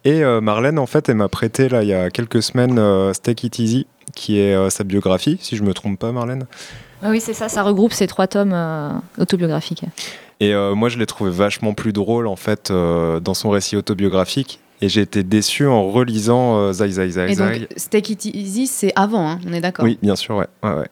[0.04, 2.78] Et Marlène, en fait, elle m'a prêté, là, il y a quelques semaines,
[3.22, 6.46] Take It Easy, qui est sa biographie, si je me trompe pas, Marlène.
[7.04, 8.88] Ah oui, c'est ça, ça regroupe ces trois tomes euh,
[9.18, 9.84] autobiographiques.
[10.40, 13.76] Et euh, moi, je l'ai trouvé vachement plus drôle, en fait, euh, dans son récit
[13.76, 14.58] autobiographique.
[14.80, 18.66] Et j'ai été déçu en relisant euh, Zai Zai Zai Et donc, Take It Easy,
[18.66, 20.46] c'est avant, hein, on est d'accord Oui, bien sûr, ouais.
[20.62, 20.88] ouais, ouais.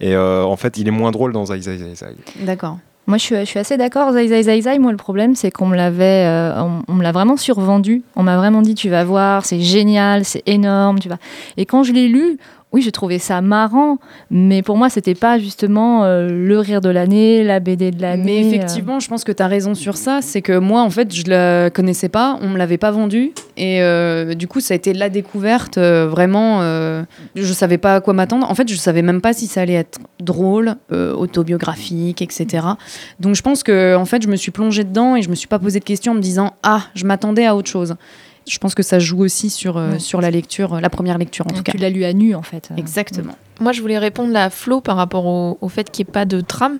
[0.00, 2.06] Et euh, en fait, il est moins drôle dans Zai Zai Zai Zai.
[2.40, 2.78] D'accord.
[3.06, 4.12] Moi, je suis, je suis assez d'accord.
[4.12, 7.02] Zai Zai Zai Zai, moi, le problème, c'est qu'on me l'avait, euh, on, on me
[7.02, 8.02] l'a vraiment survendu.
[8.16, 11.18] On m'a vraiment dit, tu vas voir, c'est génial, c'est énorme, tu vas.
[11.56, 12.38] Et quand je l'ai lu,
[12.74, 13.98] oui, j'ai trouvé ça marrant,
[14.32, 18.24] mais pour moi, c'était pas justement euh, le rire de l'année, la BD de l'année.
[18.24, 18.48] Mais euh.
[18.48, 20.18] effectivement, je pense que tu as raison sur ça.
[20.22, 23.30] C'est que moi, en fait, je la connaissais pas, on me l'avait pas vendue.
[23.56, 25.78] Et euh, du coup, ça a été la découverte.
[25.78, 26.62] vraiment,
[27.36, 28.50] je savais pas à quoi m'attendre.
[28.50, 32.66] En fait, je savais même pas si ça allait être drôle, autobiographique, etc.
[33.20, 35.46] Donc, je pense que, en fait, je me suis plongée dedans et je me suis
[35.46, 37.94] pas posé de questions en me disant Ah, je m'attendais à autre chose.
[38.46, 39.98] Je pense que ça joue aussi sur, euh, Ouais.
[39.98, 41.72] sur la lecture, la première lecture en tout cas.
[41.72, 42.68] Tu l'as lu à nu, en fait.
[42.76, 43.34] Exactement.
[43.60, 46.24] Moi, je voulais répondre à Flo par rapport au, au fait qu'il n'y ait pas
[46.26, 46.78] de trame.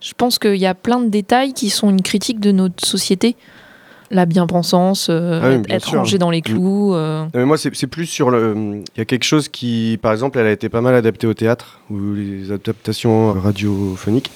[0.00, 3.34] Je pense qu'il y a plein de détails qui sont une critique de notre société.
[4.10, 5.98] La bien-pensance, euh, Ah oui, être, bien être sûr.
[5.98, 6.94] rangé dans les clous.
[6.94, 7.22] euh.
[7.24, 8.54] Non, mais moi, c'est c'est plus sur le.
[8.94, 11.34] Il y a quelque chose qui, par exemple, elle a été pas mal adaptée au
[11.34, 14.30] théâtre ou les adaptations radiophoniques.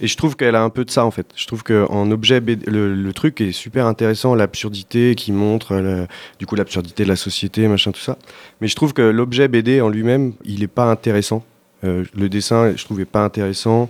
[0.00, 1.26] Et je trouve qu'elle a un peu de ça en fait.
[1.36, 6.06] Je trouve qu'en objet, BD le, truc est super intéressant, l'absurdité qui montre,
[6.38, 8.18] du coup, l'absurdité de la société, machin, tout ça.
[8.60, 11.44] Mais je trouve que l'objet BD en lui-même, il est pas intéressant.
[11.84, 13.88] Euh, le dessin, je trouvais pas intéressant.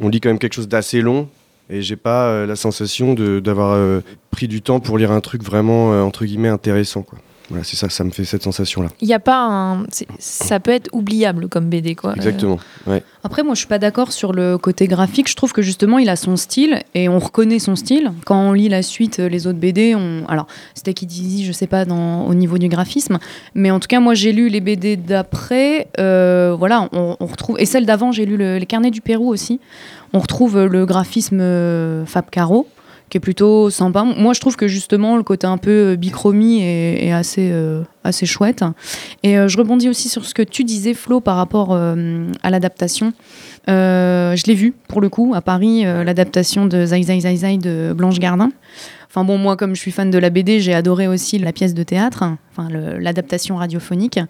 [0.00, 1.28] On lit quand même quelque chose d'assez long.
[1.68, 5.42] Et j'ai pas euh, la sensation d'avoir euh, pris du temps pour lire un truc
[5.42, 7.04] vraiment, entre guillemets, intéressant.
[7.50, 8.88] Voilà, c'est ça, ça me fait cette sensation-là.
[9.00, 9.84] Il n'y a pas un.
[10.18, 12.14] Ça peut être oubliable comme BD, quoi.
[12.14, 12.58] Exactement.
[12.86, 13.02] Ouais.
[13.24, 15.28] Après, moi, je suis pas d'accord sur le côté graphique.
[15.28, 18.12] Je trouve que justement, il a son style et on reconnaît son style.
[18.24, 20.24] Quand on lit la suite, euh, les autres BD, on...
[20.28, 22.26] alors c'était qui dit, je sais pas, dans...
[22.26, 23.18] au niveau du graphisme,
[23.54, 25.88] mais en tout cas, moi, j'ai lu les BD d'après.
[25.98, 29.28] euh, voilà, on, on retrouve et celle d'avant, j'ai lu le- les carnets du Pérou
[29.28, 29.60] aussi.
[30.12, 32.66] On retrouve euh, le graphisme euh, Fab Caro
[33.10, 34.04] qui est plutôt sympa.
[34.04, 38.24] Moi, je trouve que justement, le côté un peu euh, bichromie est, assez, euh, assez
[38.24, 38.64] chouette.
[39.24, 43.12] Et euh, je rebondis aussi sur ce que tu disais, Flo, par rapport à l'adaptation.
[43.66, 47.92] Je l'ai vu, pour le coup, à Paris, l'adaptation de Zai Zai Zai Zai de
[47.92, 48.50] Blanche Gardin.
[49.08, 51.74] Enfin bon, moi, comme je suis fan de la BD, j'ai adoré aussi la pièce
[51.74, 54.20] de théâtre, enfin l'adaptation radiophonique.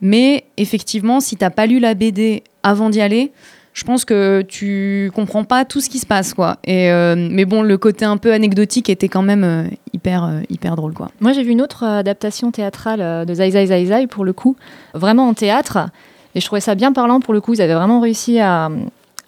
[0.00, 3.32] Mais effectivement, si t'as pas lu la BD avant d'y aller,
[3.72, 6.56] je pense que tu comprends pas tout ce qui se passe, quoi.
[6.64, 10.40] Et, euh, mais bon, le côté un peu anecdotique était quand même euh, hyper, euh,
[10.48, 11.10] hyper drôle, quoi.
[11.20, 14.56] Moi, j'ai vu une autre adaptation théâtrale de Zai Zai Zai Zai, pour le coup,
[14.94, 15.88] vraiment en théâtre.
[16.34, 17.54] Et je trouvais ça bien parlant, pour le coup.
[17.54, 18.70] Ils avaient vraiment réussi à,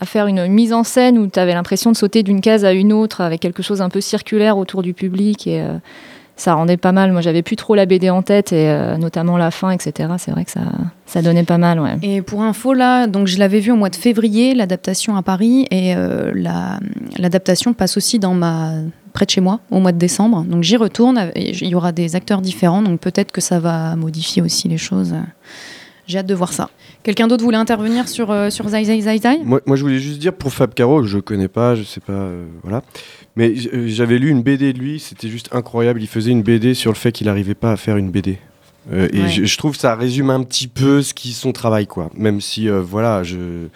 [0.00, 2.72] à faire une mise en scène où tu avais l'impression de sauter d'une case à
[2.72, 5.46] une autre avec quelque chose un peu circulaire autour du public.
[5.46, 5.64] Et
[6.42, 7.12] ça rendait pas mal.
[7.12, 10.10] Moi, j'avais plus trop la BD en tête, et euh, notamment la fin, etc.
[10.18, 10.60] C'est vrai que ça,
[11.06, 11.80] ça donnait pas mal.
[12.02, 15.66] Et pour info, là, donc je l'avais vu au mois de février, l'adaptation à Paris,
[15.70, 16.80] et euh, la-
[17.18, 18.72] l'adaptation passe aussi dans ma
[19.12, 20.42] près de chez moi au mois de décembre.
[20.48, 21.30] Donc j'y retourne.
[21.34, 24.78] et Il y aura des acteurs différents, donc peut-être que ça va modifier aussi les
[24.78, 25.14] choses.
[26.06, 26.68] J'ai hâte de voir ça.
[27.04, 29.38] Quelqu'un d'autre voulait intervenir sur, euh, sur Zai Zai Zai Zai?
[29.44, 32.12] Moi, moi, je voulais juste dire pour Fab Caro, je connais pas, je sais pas,
[32.12, 32.82] euh, voilà.
[33.36, 36.02] Mais euh, j'avais lu une BD de lui, c'était juste incroyable.
[36.02, 38.38] Il faisait une BD sur le fait qu'il n'arrivait pas à faire une BD.
[38.92, 39.28] Euh, et Ouais.
[39.28, 42.10] je, je trouve que ça résume un petit peu ce qui son travail, quoi.
[42.16, 43.68] Même si, euh, voilà, je,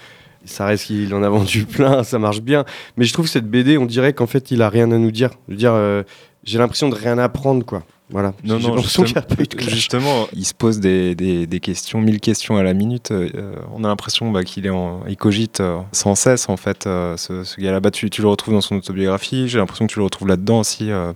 [0.45, 2.65] ça reste qu'il en a vendu plein, ça marche bien.
[2.97, 5.13] Mais je trouve que cette BD, on dirait qu'en fait, il a rien à nous
[5.13, 5.31] dire.
[5.47, 6.03] Je veux dire, euh,
[6.43, 7.85] j'ai l'impression de rien apprendre, quoi.
[8.09, 8.35] Voilà.
[8.45, 11.59] Non, non, justement, y a pas eu de justement, il se pose des, des- des
[11.61, 13.11] questions, mille questions à la minute.
[13.11, 16.87] Euh, on a l'impression bah, qu'il est en, il cogite euh, sans cesse, en fait,
[16.87, 17.81] euh, ce, ce gars-là.
[17.81, 20.61] Bah, tu, tu le retrouves dans son autobiographie, j'ai l'impression que tu le retrouves là-dedans
[20.61, 20.85] aussi.
[20.87, 21.15] il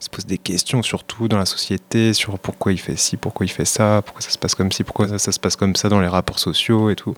[0.00, 3.50] se pose des questions, surtout dans la société, sur pourquoi il fait ci, pourquoi il
[3.50, 5.88] fait ça, pourquoi ça se passe comme ci, pourquoi ça, ça se passe comme ça
[5.88, 7.14] dans les rapports sociaux et tout.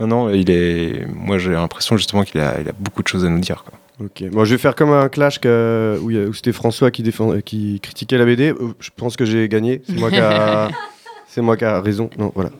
[0.00, 1.06] Non, non, il est.
[1.12, 3.64] Moi, j'ai l'impression justement qu'il a, il a beaucoup de choses à nous dire.
[3.64, 3.78] Quoi.
[4.06, 7.80] Ok, bon, je vais faire comme un clash que- où, c'était François qui, défend, qui
[7.80, 8.50] critiquait la BD.
[8.50, 9.82] Euh, Je pense que j'ai gagné.
[9.88, 10.68] C'est moi qui a,
[11.26, 12.08] c'est moi qui a raison.
[12.16, 12.50] Non, voilà.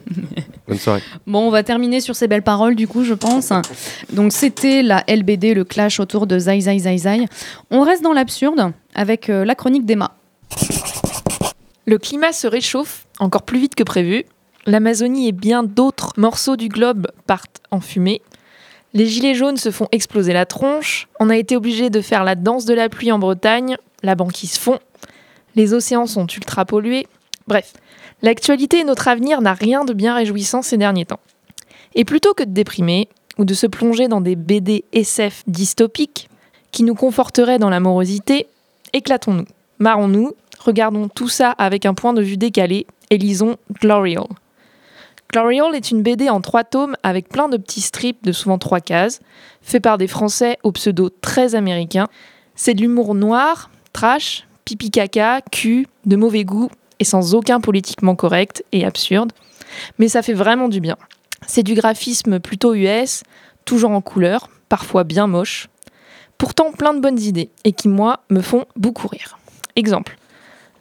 [0.66, 1.00] Bonne soirée.
[1.28, 3.52] Bon, on va terminer sur ces belles paroles, du coup, je pense.
[4.12, 7.24] Donc, c'était la LBD, le clash autour de Zai Zai Zai Zai.
[7.70, 10.16] On reste dans l'absurde avec euh, la chronique d'Emma.
[11.86, 14.24] Le climat se réchauffe encore plus vite que prévu.
[14.68, 18.20] L'Amazonie et bien d'autres morceaux du globe partent en fumée.
[18.92, 21.08] Les gilets jaunes se font exploser la tronche.
[21.18, 23.78] On a été obligé de faire la danse de la pluie en Bretagne.
[24.02, 24.78] La banquise fond.
[25.56, 27.06] Les océans sont ultra pollués.
[27.46, 27.72] Bref,
[28.20, 31.20] l'actualité et notre avenir n'a rien de bien réjouissant ces derniers temps.
[31.94, 36.28] Et plutôt que de déprimer ou de se plonger dans des BD SF dystopiques
[36.72, 38.48] qui nous conforteraient dans la morosité,
[38.92, 39.46] éclatons-nous,
[39.78, 44.26] marrons-nous, regardons tout ça avec un point de vue décalé et lisons Glorial.
[45.30, 48.80] Glorial est une BD en trois tomes avec plein de petits strips de souvent trois
[48.80, 49.20] cases,
[49.60, 52.08] fait par des Français au pseudo très américain.
[52.54, 58.16] C'est de l'humour noir, trash, pipi caca, cul, de mauvais goût et sans aucun politiquement
[58.16, 59.32] correct et absurde.
[59.98, 60.96] Mais ça fait vraiment du bien.
[61.46, 63.22] C'est du graphisme plutôt US,
[63.66, 65.68] toujours en couleur, parfois bien moche.
[66.38, 69.38] Pourtant plein de bonnes idées et qui, moi, me font beaucoup rire.
[69.76, 70.16] Exemple,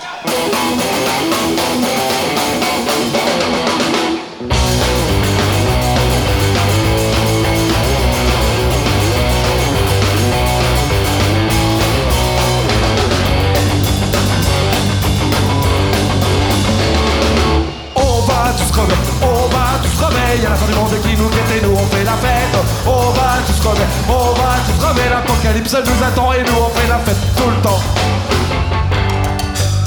[20.34, 22.12] Tous crever, y'a la fin du monde qui nous guette et nous on fait la
[22.12, 22.56] fête.
[22.86, 26.88] On va tous crever, on va tous crever, l'apocalypse nous attend et nous on fait
[26.88, 27.80] la fête tout le temps.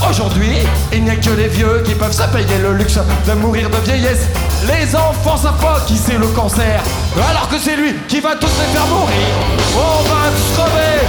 [0.10, 0.60] Aujourd'hui,
[0.94, 3.78] il n'y a que les vieux qui peuvent se payer le luxe de mourir de
[3.78, 4.28] vieillesse.
[4.66, 6.82] Les enfants savent qui c'est le cancer,
[7.30, 9.28] alors que c'est lui qui va tous les faire mourir.
[9.76, 11.08] On va tous crever,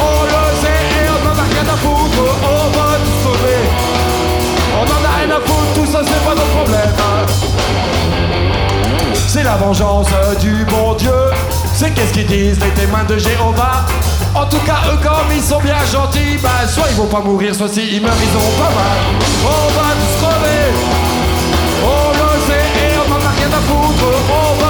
[0.00, 3.62] On le sait et on en a rien à foutre, on va tous crever.
[4.80, 7.17] On en a rien à foutre, tout ça c'est pas notre problème.
[9.38, 10.08] C'est la vengeance
[10.40, 11.12] du bon Dieu.
[11.72, 13.86] C'est qu'est-ce qu'ils disent les témoins de Jéhovah
[14.34, 17.54] En tout cas, eux comme ils sont bien gentils, bah soit ils vont pas mourir,
[17.54, 18.98] soit si ils meurent, ils auront pas mal.
[19.44, 20.64] On va tous crever.
[21.84, 24.67] On le sait et on en a rien à foutre, on va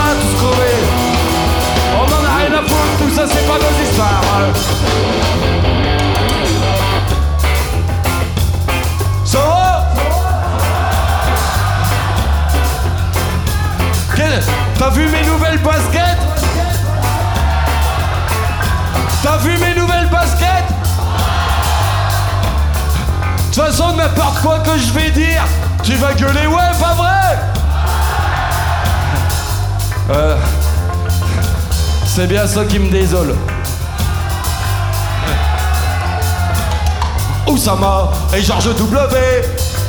[25.88, 27.38] tu vas gueuler, ouais, pas vrai
[30.10, 30.36] Euh.
[32.04, 33.34] C'est bien ça qui me désole.
[37.46, 39.16] Oussama et Georges W.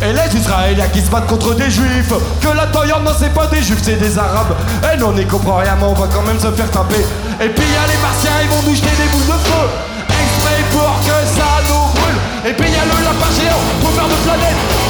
[0.02, 2.14] Et les Israéliens qui se battent contre des juifs.
[2.40, 4.56] Que là-dedans, y'en a, c'est pas des juifs, c'est des arabes.
[4.94, 7.06] Et nous, on n'y comprend rien, mais on va quand même se faire taper.
[7.42, 9.66] Et puis, y a les martiens, ils vont nous jeter des boules de feu.
[10.08, 12.50] Exprès pour que ça nous brûle.
[12.50, 14.89] Et puis, y a le lapin géant faire de planètes.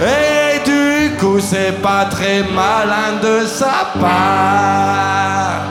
[0.00, 5.62] Et du coup, c'est pas très malin de sa part.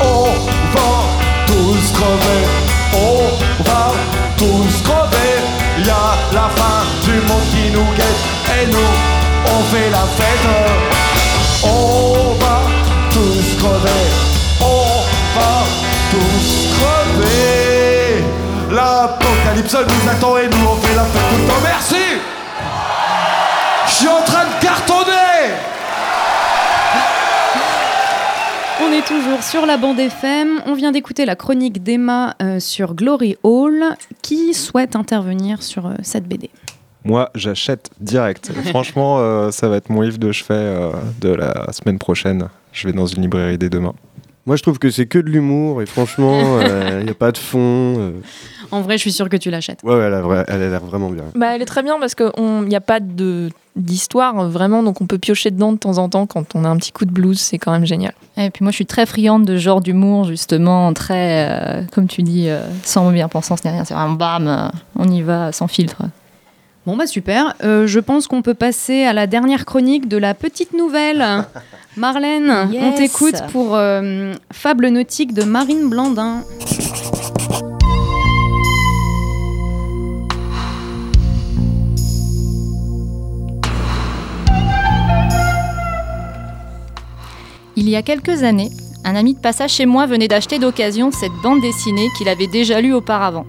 [0.00, 0.30] On
[0.74, 0.92] va
[1.46, 2.42] tous crever,
[2.94, 3.84] on va
[4.38, 5.34] tous crever.
[5.84, 8.22] Y a la fin du monde qui nous guette
[8.56, 8.92] et nous
[9.46, 10.46] on fait la fête.
[11.64, 12.56] On va
[13.10, 14.02] tous crever,
[14.60, 15.04] on
[15.38, 15.52] va
[16.10, 16.39] tous.
[19.00, 21.62] L'apocalypse nous attend et nous on fait la fête tout le temps.
[21.62, 22.20] Merci.
[23.86, 25.54] Je suis en train de cartonner.
[28.82, 30.60] On est toujours sur la bande FM.
[30.66, 33.82] On vient d'écouter la chronique d'Emma euh, sur Glory Hall.
[34.20, 36.50] Qui souhaite intervenir sur euh, cette BD
[37.02, 38.52] Moi, j'achète direct.
[38.68, 42.50] Franchement, euh, ça va être mon livre de chevet euh, de la semaine prochaine.
[42.72, 43.94] Je vais dans une librairie dès demain.
[44.46, 46.60] Moi, je trouve que c'est que de l'humour et franchement,
[46.98, 47.58] il n'y a pas de fond.
[47.98, 48.10] euh.
[48.72, 49.80] En vrai, je suis sûre que tu l'achètes.
[49.82, 51.24] Ouais, ouais, elle a, vra- elle a l'air vraiment bien.
[51.34, 52.30] Bah, elle est très bien parce qu'il
[52.66, 56.08] n'y a pas de d'histoire euh, vraiment, donc on peut piocher dedans de temps en
[56.08, 58.12] temps quand on a un petit coup de blues, c'est quand même génial.
[58.36, 62.06] Et puis moi, je suis très friande de ce genre d'humour, justement, très, euh, comme
[62.08, 63.84] tu dis, euh, sans bien-pensance ni rien.
[63.84, 66.02] C'est vraiment bam, euh, on y va sans filtre.
[66.86, 70.32] Bon bah super, Euh, je pense qu'on peut passer à la dernière chronique de la
[70.34, 71.24] petite nouvelle.
[71.96, 76.42] Marlène, on t'écoute pour euh, Fable nautique de Marine Blandin.
[87.76, 88.70] Il y a quelques années,
[89.04, 92.80] un ami de passage chez moi venait d'acheter d'occasion cette bande dessinée qu'il avait déjà
[92.80, 93.46] lue auparavant.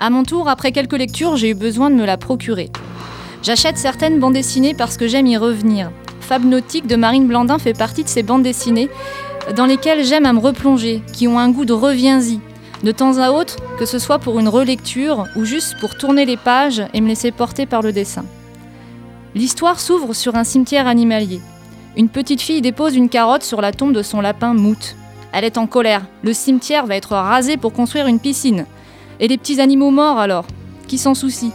[0.00, 2.70] À mon tour, après quelques lectures, j'ai eu besoin de me la procurer.
[3.42, 5.90] J'achète certaines bandes dessinées parce que j'aime y revenir.
[6.20, 8.88] Fable nautique de Marine Blandin fait partie de ces bandes dessinées
[9.56, 12.38] dans lesquelles j'aime à me replonger, qui ont un goût de reviens-y,
[12.84, 16.36] de temps à autre, que ce soit pour une relecture ou juste pour tourner les
[16.36, 18.24] pages et me laisser porter par le dessin.
[19.34, 21.40] L'histoire s'ouvre sur un cimetière animalier.
[21.96, 24.94] Une petite fille dépose une carotte sur la tombe de son lapin Mout.
[25.32, 26.02] Elle est en colère.
[26.22, 28.64] Le cimetière va être rasé pour construire une piscine.
[29.20, 30.46] Et les petits animaux morts alors
[30.86, 31.52] Qui s'en soucie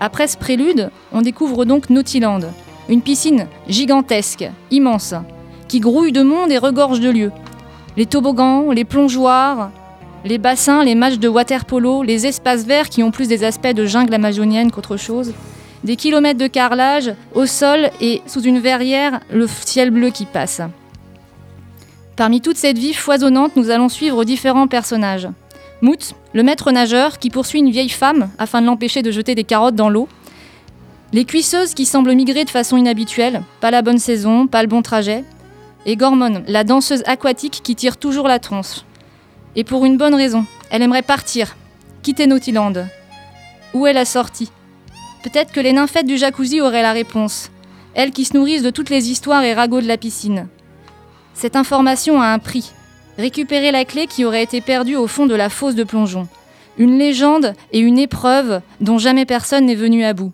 [0.00, 2.40] Après ce prélude, on découvre donc Nautiland.
[2.88, 5.14] Une piscine gigantesque, immense,
[5.68, 7.32] qui grouille de monde et regorge de lieux.
[7.96, 9.70] Les toboggans, les plongeoires,
[10.24, 13.74] les bassins, les matchs de water polo, les espaces verts qui ont plus des aspects
[13.74, 15.32] de jungle amazonienne qu'autre chose,
[15.82, 20.60] des kilomètres de carrelage au sol et sous une verrière, le ciel bleu qui passe.
[22.16, 25.28] Parmi toute cette vie foisonnante, nous allons suivre différents personnages.
[25.82, 29.44] Mout, le maître nageur qui poursuit une vieille femme afin de l'empêcher de jeter des
[29.44, 30.08] carottes dans l'eau.
[31.12, 34.82] Les cuisseuses qui semblent migrer de façon inhabituelle, pas la bonne saison, pas le bon
[34.82, 35.24] trajet.
[35.84, 38.84] Et Gormone, la danseuse aquatique qui tire toujours la tronche.
[39.54, 41.56] Et pour une bonne raison, elle aimerait partir,
[42.02, 42.86] quitter Nautiland.
[43.72, 44.50] Où est la sortie?
[45.22, 47.50] Peut-être que les nymphettes du jacuzzi auraient la réponse,
[47.94, 50.48] elles qui se nourrissent de toutes les histoires et ragots de la piscine.
[51.34, 52.72] Cette information a un prix.
[53.18, 56.28] Récupérer la clé qui aurait été perdue au fond de la fosse de plongeon.
[56.76, 60.32] Une légende et une épreuve dont jamais personne n'est venu à bout.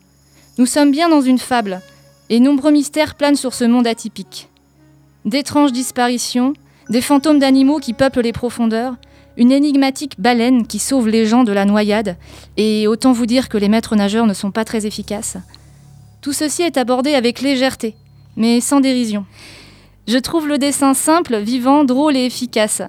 [0.59, 1.80] Nous sommes bien dans une fable,
[2.28, 4.49] et nombreux mystères planent sur ce monde atypique.
[5.24, 6.55] D'étranges disparitions,
[6.91, 8.97] des fantômes d'animaux qui peuplent les profondeurs,
[9.37, 12.16] une énigmatique baleine qui sauve les gens de la noyade,
[12.57, 15.37] et autant vous dire que les maîtres nageurs ne sont pas très efficaces.
[16.20, 17.95] Tout ceci est abordé avec légèreté,
[18.37, 19.24] mais sans dérision.
[20.09, 22.82] Je trouve le dessin simple, vivant, drôle et efficace.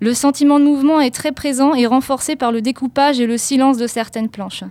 [0.00, 3.76] Le sentiment de mouvement est très présent et renforcé par le découpage et le silence
[3.76, 4.64] de certaines planches.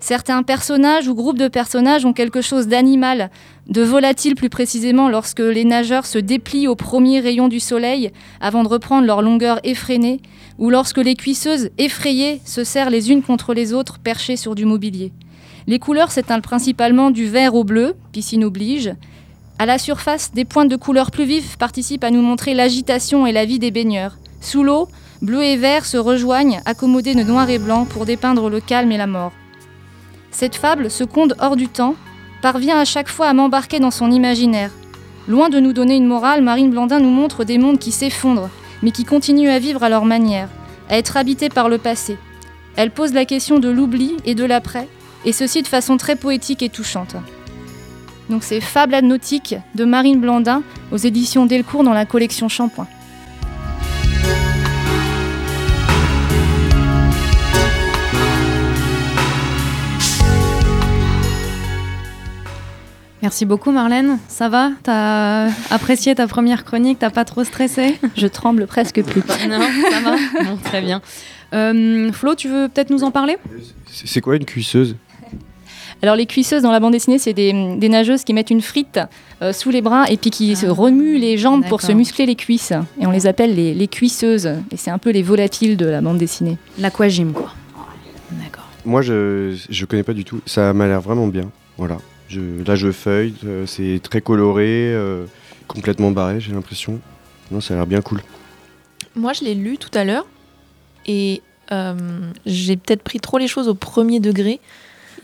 [0.00, 3.30] Certains personnages ou groupes de personnages ont quelque chose d'animal,
[3.68, 8.62] de volatile plus précisément lorsque les nageurs se déplient au premier rayon du soleil avant
[8.62, 10.20] de reprendre leur longueur effrénée,
[10.58, 14.66] ou lorsque les cuisseuses, effrayées, se serrent les unes contre les autres perchées sur du
[14.66, 15.10] mobilier.
[15.66, 18.94] Les couleurs s'éteignent principalement du vert au bleu, piscine oblige.
[19.56, 23.32] À la surface, des pointes de couleurs plus vives participent à nous montrer l'agitation et
[23.32, 24.16] la vie des baigneurs.
[24.40, 24.88] Sous l'eau,
[25.22, 28.96] bleu et vert se rejoignent, accommodés de noir et blanc pour dépeindre le calme et
[28.96, 29.32] la mort.
[30.32, 31.94] Cette fable, ce conte hors du temps,
[32.42, 34.72] parvient à chaque fois à m'embarquer dans son imaginaire.
[35.28, 38.50] Loin de nous donner une morale, Marine Blandin nous montre des mondes qui s'effondrent,
[38.82, 40.48] mais qui continuent à vivre à leur manière,
[40.90, 42.18] à être habités par le passé.
[42.74, 44.88] Elle pose la question de l'oubli et de l'après,
[45.24, 47.14] et ceci de façon très poétique et touchante.
[48.30, 50.62] Donc c'est Fable nautique de Marine Blandin
[50.92, 52.86] aux éditions Delcourt dans la collection Shampoing.
[63.24, 64.18] Merci beaucoup Marlène.
[64.28, 64.72] Ça va?
[64.82, 66.98] T'as apprécié ta première chronique?
[66.98, 67.98] T'as pas trop stressé?
[68.18, 69.22] Je tremble presque plus.
[69.48, 69.60] non,
[69.90, 71.00] ça va Bon, très bien.
[71.54, 73.38] Euh, Flo, tu veux peut-être nous en parler?
[73.86, 74.96] C'est quoi une cuisseuse?
[76.02, 79.00] Alors les cuisseuses dans la bande dessinée, c'est des, des nageuses qui mettent une frite
[79.40, 81.98] euh, sous les bras et puis qui se remuent les jambes pour se D'accord.
[81.98, 82.72] muscler les cuisses.
[83.00, 84.46] Et on les appelle les, les cuisseuses.
[84.70, 86.58] Et c'est un peu les volatiles de la bande dessinée.
[86.78, 87.52] L'aquagym, quoi.
[88.86, 90.40] Moi, je je connais pas du tout.
[90.44, 91.50] Ça m'a l'air vraiment bien.
[91.78, 91.96] Voilà.
[92.28, 93.34] Je, là, je feuille.
[93.46, 95.24] euh, c'est très coloré, euh,
[95.68, 97.00] complètement barré, j'ai l'impression.
[97.50, 98.20] Non, ça a l'air bien cool.
[99.16, 100.26] Moi, je l'ai lu tout à l'heure
[101.06, 101.40] et
[101.72, 101.94] euh,
[102.44, 104.60] j'ai peut-être pris trop les choses au premier degré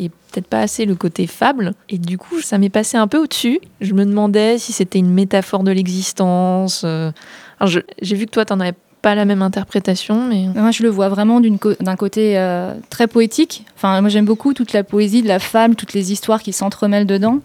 [0.01, 1.75] et peut-être pas assez le côté fable.
[1.89, 3.61] Et du coup, ça m'est passé un peu au-dessus.
[3.81, 6.83] Je me demandais si c'était une métaphore de l'existence.
[6.85, 7.13] euh.
[7.63, 11.09] J'ai vu que toi, t'en avais pas la même interprétation, mais Moi, je le vois
[11.09, 13.65] vraiment d'un côté euh, très poétique.
[13.77, 17.07] Enfin, moi, j'aime beaucoup toute la poésie de la fable, toutes les histoires qui s'entremêlent
[17.07, 17.41] dedans.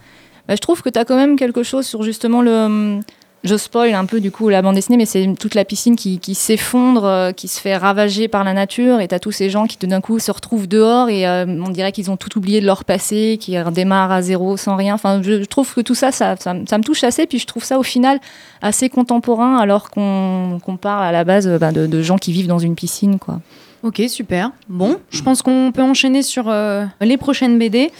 [0.47, 2.99] Bah, je trouve que tu as quand même quelque chose sur justement le.
[3.45, 6.19] Je spoil un peu du coup la bande dessinée, mais c'est toute la piscine qui,
[6.35, 9.67] s'effondre, euh, qui se fait ravager par la nature, et tu as tous ces gens
[9.67, 12.65] qui d'un coup se retrouvent dehors et euh, on dirait qu'ils ont tout oublié de
[12.65, 14.95] leur passé, qui redémarrent à zéro sans rien.
[14.95, 17.83] Enfin, je, trouve que tout ça ça, me- touche assez, puis je trouve ça au
[17.83, 18.19] final
[18.61, 22.75] assez contemporain, alors qu'on parle à la base de, de gens qui vivent dans une
[22.75, 23.41] piscine, quoi.
[23.83, 24.49] Ok, super.
[24.67, 27.91] Bon, je pense qu'on peut enchaîner sur euh, les prochaines BD.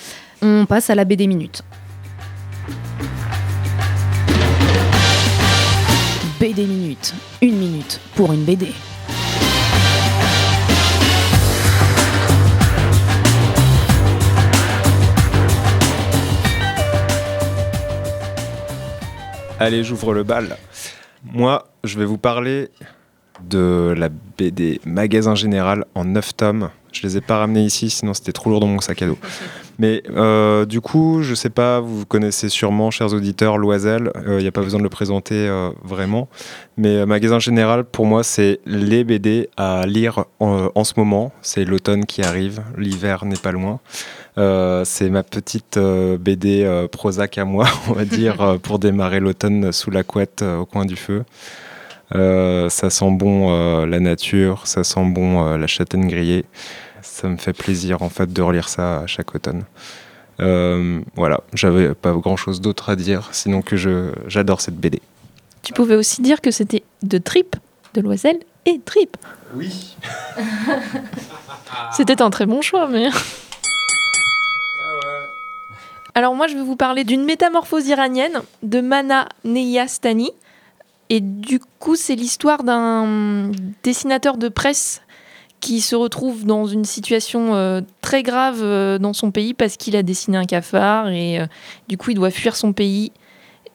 [0.42, 1.62] On passe à la BD Minute.
[6.46, 7.16] BD Minute.
[7.42, 8.68] Une minute pour une BD.
[19.60, 20.56] Allez, j'ouvre le bal.
[21.24, 22.70] Moi, je vais vous parler
[23.44, 26.70] de la BD Magasin Général en 9 tomes.
[26.92, 29.18] Je les ai pas ramenés ici, sinon c'était trop lourd dans mon sac à dos.
[29.80, 34.12] Mais euh, du coup, je sais pas, vous connaissez sûrement, chers auditeurs, Loisel.
[34.26, 36.28] Il n'y a pas besoin de le présenter euh, vraiment.
[36.78, 41.32] Mais euh, Magasin Général, pour moi, c'est les BD à lire en, en ce moment.
[41.42, 43.80] C'est l'automne qui arrive, l'hiver n'est pas loin.
[44.38, 48.80] Euh, c'est ma petite euh, BD euh, Prozac à moi, on va dire, euh, pour
[48.80, 51.24] démarrer l'automne sous la couette euh, au coin du feu.
[52.14, 56.46] Euh, ça sent bon euh, la nature, ça sent bon euh, la châtaigne grillée.
[57.06, 59.64] Ça me fait plaisir en fait de relire ça à chaque automne.
[60.42, 65.02] Euh, voilà, j'avais pas grand chose d'autre à dire, sinon que je j'adore cette BD.
[65.64, 67.56] tu pouvais aussi dire que c'était de Trip,
[67.94, 69.16] de Loisel et Trip.
[69.54, 69.96] Oui.
[71.94, 73.10] C'était un très bon choix, mais.
[76.14, 80.32] Alors moi, je vais vous parler d'une métamorphose iranienne de Mana Neyastani.
[81.10, 83.52] Et du coup, c'est l'histoire d'un
[83.84, 85.02] dessinateur de presse
[85.66, 89.96] qui se retrouve dans une situation euh, très grave euh, dans son pays parce qu'il
[89.96, 91.48] a dessiné un cafard et euh,
[91.88, 93.12] du coup, il doit fuir son pays.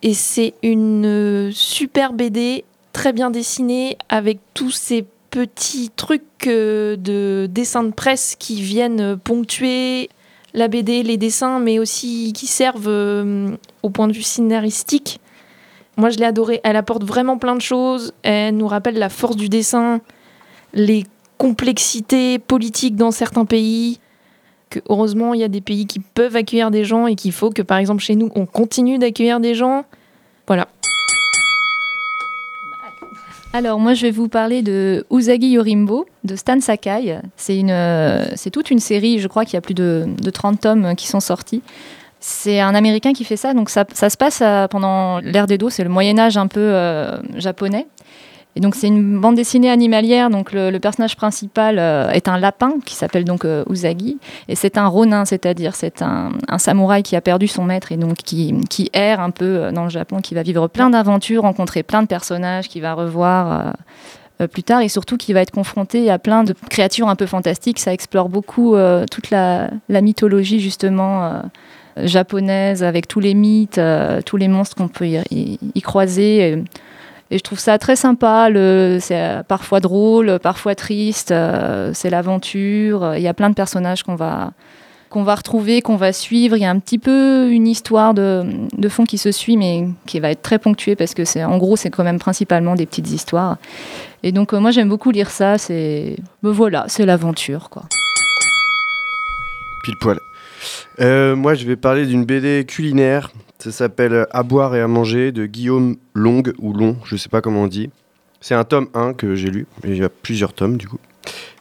[0.02, 7.82] Et c'est une super BD, très bien dessinée, avec tous ces petits trucs de dessins
[7.82, 10.10] de presse qui viennent ponctuer
[10.54, 15.20] la BD, les dessins, mais aussi qui servent au point de vue scénaristique.
[15.96, 16.60] Moi, je l'ai adorée.
[16.62, 18.14] Elle apporte vraiment plein de choses.
[18.22, 20.00] Elle nous rappelle la force du dessin,
[20.72, 21.04] les
[21.40, 23.98] complexités politiques dans certains pays.
[24.68, 27.48] Que heureusement, il y a des pays qui peuvent accueillir des gens et qu'il faut
[27.48, 29.86] que, par exemple, chez nous, on continue d'accueillir des gens.
[30.46, 30.68] Voilà.
[33.52, 37.18] Alors moi je vais vous parler de Usagi Yorimbo de Stan Sakai.
[37.50, 40.94] Euh, c'est toute une série, je crois qu'il y a plus de, de 30 tomes
[40.94, 41.60] qui sont sortis.
[42.20, 45.82] C'est un Américain qui fait ça, donc ça, se passe euh, pendant l'ère d'Edo, c'est
[45.82, 47.88] le Moyen Âge un peu euh, japonais.
[48.56, 52.36] Et donc c'est une bande dessinée animalière, donc le, le personnage principal euh, est un
[52.36, 57.04] lapin qui s'appelle donc euh, Usagi, et c'est un ronin, c'est-à-dire c'est un, un samouraï
[57.04, 59.90] qui a perdu son maître et donc qui, qui erre un peu euh, dans le
[59.90, 63.74] Japon, qui va vivre plein d'aventures, rencontrer plein de personnages, qui va revoir
[64.40, 67.26] euh, plus tard et surtout qui va être confronté à plein de créatures un peu
[67.26, 67.78] fantastiques.
[67.78, 68.74] Ça explore beaucoup
[69.10, 71.42] toute la, la mythologie justement
[71.98, 73.78] japonaise avec tous les mythes,
[74.24, 76.52] tous les monstres qu'on peut y, y- y croiser.
[76.52, 76.64] Et,
[77.30, 78.48] et je trouve ça très sympa.
[79.00, 81.30] C'est euh, parfois drôle, parfois triste.
[81.30, 83.14] euh, c'est l'aventure.
[83.16, 84.52] Il y a plein de personnages qu'on va
[85.10, 86.56] qu'on va retrouver, qu'on va suivre.
[86.56, 88.44] Il y a un petit peu une histoire de,
[88.78, 91.58] de fond qui se suit, mais qui va être très ponctuée parce que c'est, en
[91.58, 93.56] gros, c'est quand même principalement des petites histoires.
[94.22, 95.58] Et donc, euh, moi, j'aime beaucoup lire ça.
[95.58, 97.70] C'est, voilà, c'est l'aventure.
[99.82, 100.20] Pile poil.
[101.00, 103.32] Moi, je vais parler d'une BD culinaire.
[103.60, 107.42] Ça s'appelle À boire et à manger de Guillaume Long ou Long, je sais pas
[107.42, 107.90] comment on dit.
[108.40, 109.66] C'est un tome 1 que j'ai lu.
[109.84, 110.98] Il y a plusieurs tomes du coup.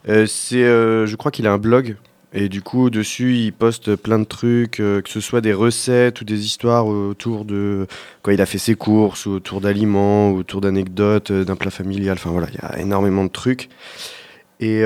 [0.07, 1.97] Euh, euh, je crois qu'il a un blog.
[2.31, 6.21] Et du coup, dessus, il poste plein de trucs, euh, que ce soit des recettes
[6.21, 7.85] ou des histoires autour de
[8.21, 12.13] quand il a fait ses courses, ou autour d'aliments, ou autour d'anecdotes, d'un plat familial.
[12.13, 13.67] Enfin voilà, il y a énormément de trucs.
[14.61, 14.83] Et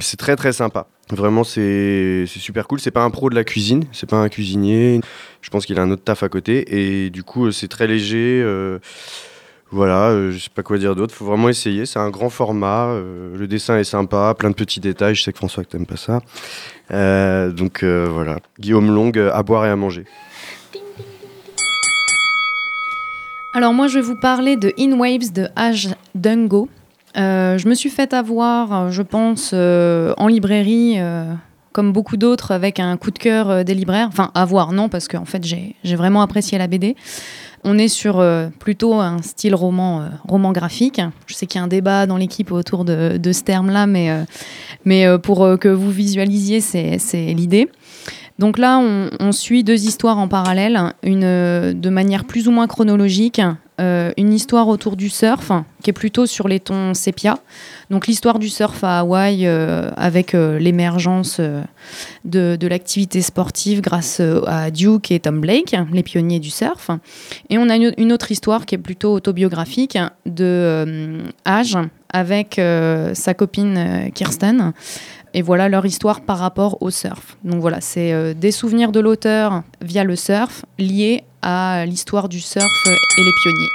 [0.00, 0.86] c'est très très sympa.
[1.10, 2.80] Vraiment, c'est super cool.
[2.80, 5.00] C'est pas un pro de la cuisine, c'est pas un cuisinier.
[5.40, 6.64] Je pense qu'il a un autre taf à côté.
[7.04, 8.42] Et du coup, euh, c'est très léger.
[8.42, 8.78] euh,
[9.70, 11.14] voilà, euh, je sais pas quoi dire d'autre.
[11.14, 11.86] Faut vraiment essayer.
[11.86, 12.86] C'est un grand format.
[12.86, 15.14] euh, le dessin est sympa, plein de petits détails.
[15.14, 16.20] Je sais que François, que t'aimes pas ça.
[17.50, 18.38] Donc voilà.
[18.58, 20.04] Guillaume Long, euh, à boire et à manger.
[23.54, 26.68] Alors moi, je vais vous parler de In Waves de Ash Dungo.
[27.16, 30.98] Euh, je me suis fait avoir, euh, je pense, euh, en librairie,
[31.72, 34.08] comme beaucoup d'autres, avec un coup de cœur des libraires.
[34.08, 36.96] Enfin, avoir, non, parce qu'en fait, j'ai vraiment apprécié la BD.
[37.64, 38.24] On est sur
[38.58, 41.02] plutôt un style roman, roman graphique.
[41.26, 45.58] Je sais qu'il y a un débat dans l'équipe autour de, ce terme-là, mais, pour
[45.60, 47.68] que vous visualisiez, c'est l'idée.
[48.38, 52.66] Donc là, on, on suit deux histoires en parallèle, une de manière plus ou moins
[52.66, 53.40] chronologique,
[53.78, 55.52] euh, une histoire autour du surf,
[55.82, 57.38] qui est plutôt sur les tons sépia.
[57.90, 61.40] Donc l'histoire du surf à Hawaï, euh, avec euh, l'émergence
[62.24, 66.90] de, de l'activité sportive grâce à Duke et Tom Blake, les pionniers du surf.
[67.50, 71.76] Et on a une, une autre histoire qui est plutôt autobiographique de euh, Age,
[72.10, 72.58] avec
[73.12, 74.72] sa copine Kirsten.
[75.34, 77.36] Et voilà leur histoire par rapport au surf.
[77.44, 82.86] Donc voilà, c'est des souvenirs de l'auteur via le surf liés à l'histoire du surf
[82.86, 83.70] et les pionniers.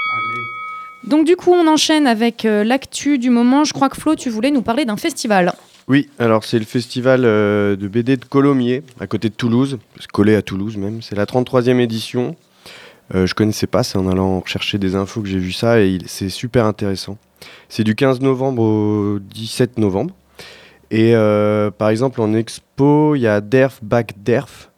[1.05, 3.63] Donc du coup, on enchaîne avec euh, l'actu du moment.
[3.63, 5.53] Je crois que Flo, tu voulais nous parler d'un festival.
[5.88, 9.80] Oui, alors c'est le festival euh, de BD de Colomiers, à côté de Toulouse,
[10.11, 11.01] collé à Toulouse même.
[11.01, 12.36] C'est la 33e édition.
[13.15, 15.97] Euh, je connaissais pas, c'est en allant chercher des infos que j'ai vu ça et
[16.07, 17.17] c'est super intéressant.
[17.69, 20.13] C'est du 15 novembre au 17 novembre.
[20.91, 24.70] Et euh, par exemple, en expo, il y a Derf Back Derf,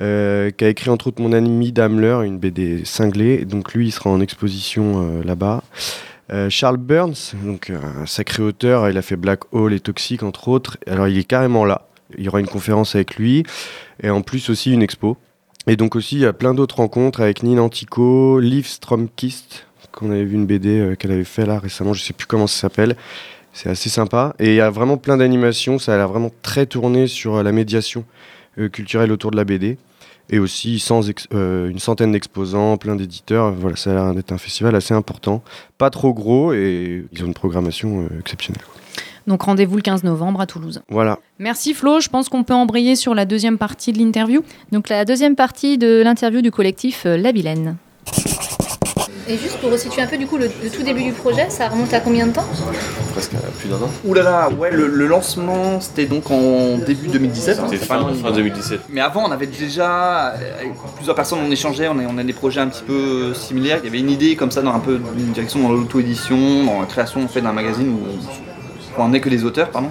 [0.00, 3.44] euh, qui a écrit entre autres mon ami Daimler, une BD cinglée.
[3.44, 5.62] Donc lui, il sera en exposition euh, là-bas.
[6.32, 10.22] Euh, Charles Burns, donc euh, un sacré auteur, il a fait Black Hole et Toxic
[10.22, 10.76] entre autres.
[10.86, 11.88] Alors il est carrément là.
[12.18, 13.44] Il y aura une conférence avec lui
[14.02, 15.16] et en plus aussi une expo.
[15.68, 20.10] Et donc aussi il y a plein d'autres rencontres avec Nina Antico, Liv Stromkist, qu'on
[20.10, 22.96] avait vu une BD qu'elle avait fait là récemment, je sais plus comment ça s'appelle.
[23.52, 25.78] C'est assez sympa et il y a vraiment plein d'animations.
[25.78, 28.04] Ça a l'air vraiment très tourné sur la médiation
[28.72, 29.78] culturelle autour de la BD
[30.30, 31.02] et aussi sans
[31.32, 33.52] euh, une centaine d'exposants, plein d'éditeurs.
[33.52, 35.42] Voilà, ça a l'air d'être un festival assez important,
[35.78, 38.64] pas trop gros et ils ont une programmation euh, exceptionnelle.
[39.26, 40.82] Donc rendez-vous le 15 novembre à Toulouse.
[40.88, 41.18] Voilà.
[41.38, 44.42] Merci Flo, je pense qu'on peut embrayer sur la deuxième partie de l'interview.
[44.72, 47.76] Donc la deuxième partie de l'interview du collectif euh, La Vilaine.
[49.28, 51.68] Et juste pour resituer un peu du coup le, le tout début du projet, ça
[51.68, 52.44] remonte à combien de temps?
[53.12, 53.90] Presque à plus d'un an.
[54.04, 57.58] Ouh là là, ouais, le, le lancement c'était donc en début 2017.
[57.70, 58.80] C'était fin, fin 2017.
[58.90, 62.22] Mais avant, on avait déjà, euh, avec plusieurs personnes, on échangeait, on a, on a
[62.22, 63.78] des projets un petit peu similaires.
[63.82, 66.80] Il y avait une idée comme ça dans un peu une direction dans l'auto-édition, dans
[66.80, 67.98] la création en fait d'un magazine où
[68.98, 69.90] on- on n'est que des auteurs, pardon.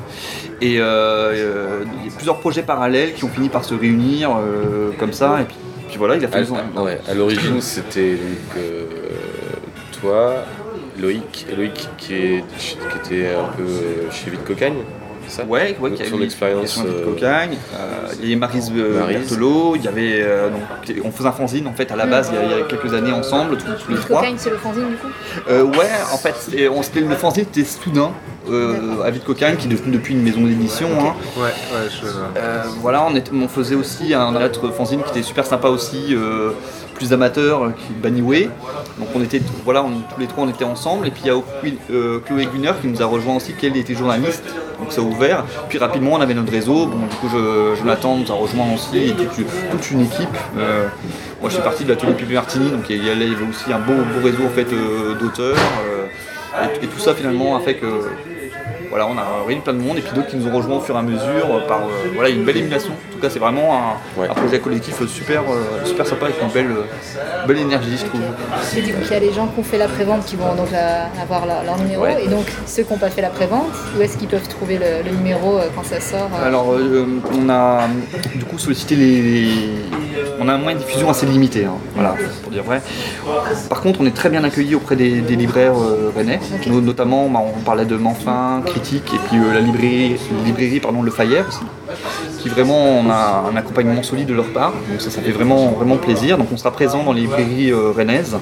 [0.62, 4.32] Et euh, euh, il y a plusieurs projets parallèles qui ont fini par se réunir
[4.32, 5.42] euh, comme ça.
[5.42, 5.56] Et puis,
[5.96, 6.48] puis voilà, il a À, fallu.
[6.76, 8.18] ouais, à l'origine, c'était
[8.58, 8.84] euh,
[10.02, 10.44] toi,
[11.00, 14.80] Loïc, Loïc qui, est, qui était un peu euh, chez Vite Cocagne,
[15.28, 16.68] ça Ouais, ouais, Donc, qui a son eu- expérience.
[16.72, 19.18] son euh, Cocagne, euh, il y avait Marise, euh, Maryse.
[19.30, 20.62] Berthelot, il y avait euh, donc,
[21.04, 22.66] on faisait un fanzine en fait à la base il y a, il y a
[22.66, 24.22] quelques années ensemble tous, tous les trois.
[24.22, 25.08] Cocaine, c'est le fanzine du coup
[25.50, 28.12] Euh, ouais, en fait, c'était- on- c'était- le fanzine était soudain.
[28.48, 30.88] euh, Avis de Cocagne, qui est devenu depuis une maison d'édition.
[31.00, 31.16] hein.
[31.36, 32.06] Ouais, ouais, je.
[32.38, 36.14] Euh, voilà, on, était- on faisait aussi un autre fanzine qui était super sympa aussi,
[36.16, 36.52] euh,
[36.96, 37.94] plus amateur, euh, qui.
[38.98, 41.08] Donc on était, voilà, tous les trois on était ensemble.
[41.08, 41.36] Et puis il y a
[41.92, 44.44] euh, Chloé Gunner qui nous a rejoint aussi, qui elle était journaliste.
[44.80, 45.44] Donc ça a ouvert.
[45.70, 46.88] Puis rapidement on avait notre réseau.
[46.88, 50.38] Bon, du coup je, Jonathan nous a rejoint aussi et toute, toute une équipe.
[50.58, 50.88] Euh,
[51.42, 53.94] moi je suis parti de l'atelier Pipi Martini, donc il y, avait aussi un beau,
[54.24, 55.58] réseau en fait euh, d'auteurs.
[56.64, 57.86] et, et tout ça finalement a fait que
[58.90, 60.82] voilà, on a réuni plein de monde et puis d'autres qui nous ont rejoints au
[60.82, 61.82] fur et à mesure par
[62.14, 62.94] voilà, une belle émulation.
[63.16, 63.74] En tout cas, c'est vraiment
[64.20, 68.06] un, un projet collectif super, euh, super sympa avec une belle, euh, belle énergie, je
[68.06, 68.20] trouve.
[68.78, 70.54] Et du coup, il y a les gens qui ont fait la prévente qui vont
[70.54, 70.68] donc
[71.22, 72.04] avoir leur, leur numéro.
[72.04, 72.26] Ouais.
[72.26, 75.10] Et donc, ceux qui n'ont pas fait la prévente, où est-ce qu'ils peuvent trouver le,
[75.10, 77.88] le numéro euh, quand ça sort euh Alors, euh, on a
[78.36, 79.22] du coup sollicité les.
[79.22, 79.70] les-
[80.40, 82.82] On a un moyen de diffusion assez limité, hein, voilà, pour dire vrai.
[83.70, 87.30] Par contre, on est très bien accueillis auprès des, des libraires euh, rennais, No- notamment
[87.30, 91.46] bah, on parlait de Manfin, Critique, et puis euh, la librairie, librairie pardon, Le Fayère
[91.48, 91.60] aussi,
[92.40, 95.68] qui vraiment on a un accompagnement solide de leur part, donc ça, ça fait vraiment,
[95.72, 96.38] vraiment plaisir.
[96.38, 98.38] Donc on sera présent dans les librairies euh, rennaises.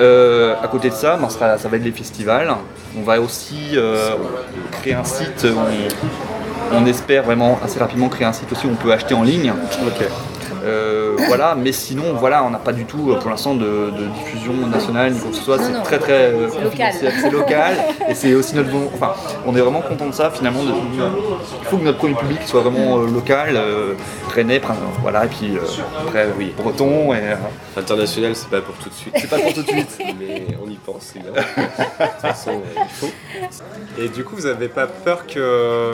[0.00, 2.54] Euh, à côté de ça, ben, on sera- ça va être les festivals.
[2.98, 4.10] On va aussi euh,
[4.80, 5.46] créer un site.
[6.72, 9.52] On espère vraiment assez rapidement créer un site aussi où on peut acheter en ligne.
[10.62, 14.06] Euh, voilà, mais sinon, voilà, on n'a pas du tout euh, pour l'instant de, de
[14.18, 15.58] diffusion nationale ni quoi que ce soit.
[15.58, 16.70] C'est très très euh, C'est local.
[16.70, 17.74] confidentiel, c'est local,
[18.08, 18.70] et c'est aussi notre.
[18.70, 19.14] bon- Enfin,
[19.46, 20.62] on est vraiment content de ça finalement.
[20.64, 20.70] de-
[21.60, 23.94] il faut que notre premier public soit vraiment euh, local, euh,
[24.34, 25.60] rennais, prin- voilà, et puis euh,
[26.06, 27.18] après oui, breton et.
[27.18, 27.34] euh,
[27.76, 29.14] International, c'est pas pour tout de suite.
[29.16, 29.96] C'est pas pour tout de suite.
[30.18, 31.36] Mais on y pense, évidemment.
[31.36, 33.10] de toute façon, il faut.
[33.98, 35.92] Et du coup, vous avez pas peur que euh,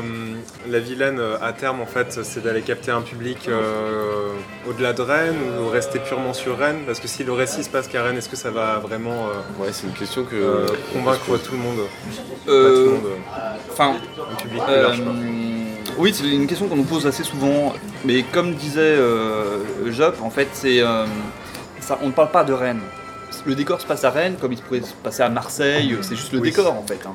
[0.68, 4.30] la vilaine, à terme, en fait, c'est d'aller capter un public euh,
[4.68, 7.88] au-delà de Rennes ou rester purement sur Rennes Parce que si le récit se passe
[7.88, 10.34] qu'à Rennes, est-ce que ça va vraiment euh, Ouais, c'est une question que.
[10.36, 11.78] euh, convaincre tout le monde
[12.48, 13.94] Euh, Pas tout le monde, euh, Enfin,
[14.32, 15.12] un public plus euh, large, quoi.
[15.98, 17.74] oui, c'est une question qu'on nous pose assez souvent.
[18.04, 19.58] Mais comme disait euh,
[19.90, 21.04] Jop, en fait, c'est euh,
[21.80, 22.80] ça, on ne parle pas de Rennes.
[23.44, 25.96] Le décor se passe à Rennes, comme il se pourrait se passer à Marseille.
[26.02, 26.50] C'est juste le Oui.
[26.50, 26.98] décor, en fait.
[27.06, 27.12] hein.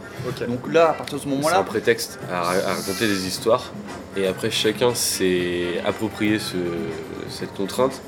[0.48, 3.72] Donc là, à partir de ce C'est moment-là, un prétexte à raconter des histoires.
[4.16, 6.56] Et après, chacun s'est approprié ce-
[7.32, 8.02] cette contrainte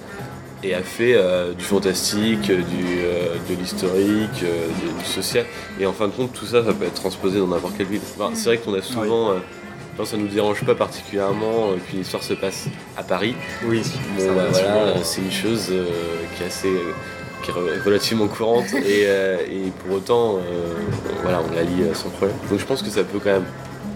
[0.63, 2.53] et a fait euh, du fantastique, du,
[3.01, 4.67] euh, de l'historique, euh,
[4.99, 5.45] du, social.
[5.79, 7.99] Et en fin de compte, tout ça, ça peut être transposé dans n'importe quelle ville.
[8.17, 9.31] Enfin, c'est vrai qu'on a souvent.
[9.31, 9.39] euh,
[9.93, 13.35] enfin, ça nous dérange pas particulièrement euh, qu'une histoire se passe à Paris.
[13.67, 13.81] Oui,
[14.17, 15.85] Bon, bah, voilà, c'est une chose euh,
[16.37, 16.71] qui est assez.
[17.43, 20.39] qui est re- relativement courante et, euh, et pour autant, euh,
[21.23, 22.37] voilà, on la lit euh, sans problème.
[22.49, 23.45] Donc je pense que ça peut quand même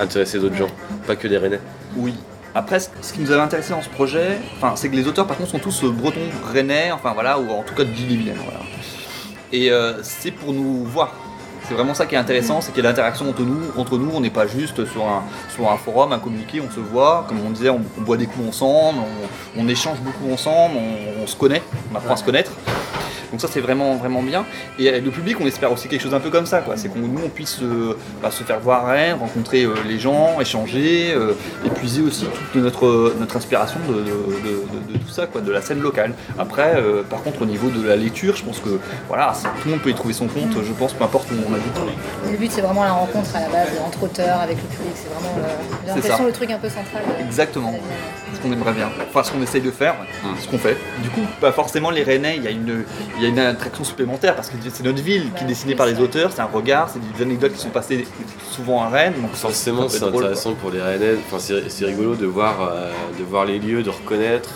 [0.01, 0.67] intéresser d'autres gens,
[1.07, 1.61] pas que des Rennais.
[1.95, 2.13] Oui.
[2.57, 4.39] Après, ce qui nous avait intéressé dans ce projet,
[4.73, 6.19] c'est que les auteurs, par contre, sont tous euh, bretons,
[6.51, 7.91] rennais, enfin voilà, ou en tout cas de.
[9.53, 11.13] Et euh, c'est pour nous voir.
[11.67, 13.59] C'est vraiment ça qui est intéressant, c'est qu'il y a l'interaction entre nous.
[13.77, 16.79] Entre nous, on n'est pas juste sur un, sur un forum, un communiqué, on se
[16.79, 18.99] voit, comme on disait, on, on boit des coups ensemble,
[19.57, 21.61] on, on échange beaucoup ensemble, on, on se connaît,
[21.93, 22.51] on apprend à se connaître.
[23.29, 24.45] Donc ça c'est vraiment vraiment bien.
[24.79, 26.77] Et euh, le public on espère aussi quelque chose un peu comme ça quoi.
[26.77, 27.93] C'est qu'on nous on puisse euh,
[28.23, 28.85] bah, se faire voir
[29.19, 31.33] rencontrer euh, les gens, échanger, euh,
[31.65, 35.61] épuiser aussi toute notre, notre inspiration de, de- de- de tout ça quoi, de la
[35.61, 36.13] scène locale.
[36.39, 39.71] Après par contre au niveau de la lecture je pense que voilà ça- tout le
[39.71, 41.53] monde peut y trouver son compte je pense peu importe où on
[42.31, 44.93] Le but, c'est vraiment la rencontre à la base entre auteurs avec le public.
[44.95, 45.35] C'est vraiment,
[45.85, 46.23] l'impression, ça.
[46.23, 47.03] le truc un peu central.
[47.07, 47.73] euh, Exactement.
[48.33, 48.89] Ce qu'on aimerait bien.
[49.09, 49.95] Enfin, ce qu'on essaye de faire,
[50.39, 50.77] ce qu'on fait.
[51.01, 52.83] Du coup, pas forcément les Rennais, il y, a une,
[53.17, 55.85] il y a une attraction supplémentaire parce que c'est notre ville qui est dessinée par
[55.87, 58.07] les auteurs, c'est un regard, c'est des anecdotes qui sont passées
[58.51, 59.13] souvent à Rennes.
[59.21, 61.15] Donc Forcément, ça peut c'est intéressant pour les Rennais.
[61.27, 64.49] Enfin, c'est c'est rigolo de voir, euh, de voir les lieux, de reconnaître.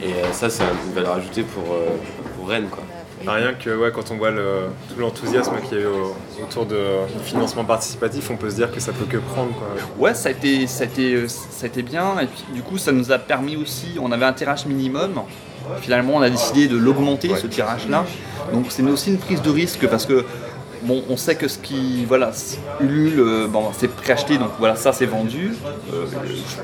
[0.00, 1.88] Et euh, ça, c'est une valeur ajoutée pour, euh,
[2.36, 2.68] pour Rennes.
[2.70, 2.84] Quoi.
[3.26, 6.66] Rien que ouais, quand on voit le- tout l'enthousiasme qu'il y a eu au- autour
[6.66, 6.76] de,
[7.18, 9.50] du financement participatif, on peut se dire que ça peut que prendre.
[9.52, 9.66] Quoi.
[9.98, 12.18] Ouais, ça a, été, ça, a été, ça a été bien.
[12.20, 13.96] Et puis, du coup, ça nous a permis aussi.
[14.00, 15.20] On avait un tirage minimum.
[15.80, 18.04] Finalement, on a décidé de l'augmenter, ce tirage-là.
[18.54, 20.24] Donc, c'est aussi une prise de risque parce que.
[20.82, 22.30] Bon, on sait que ce qui, voilà,
[22.80, 25.52] Ulule, euh, bon, c'est préacheté, donc voilà, ça c'est vendu.
[25.92, 26.06] Euh,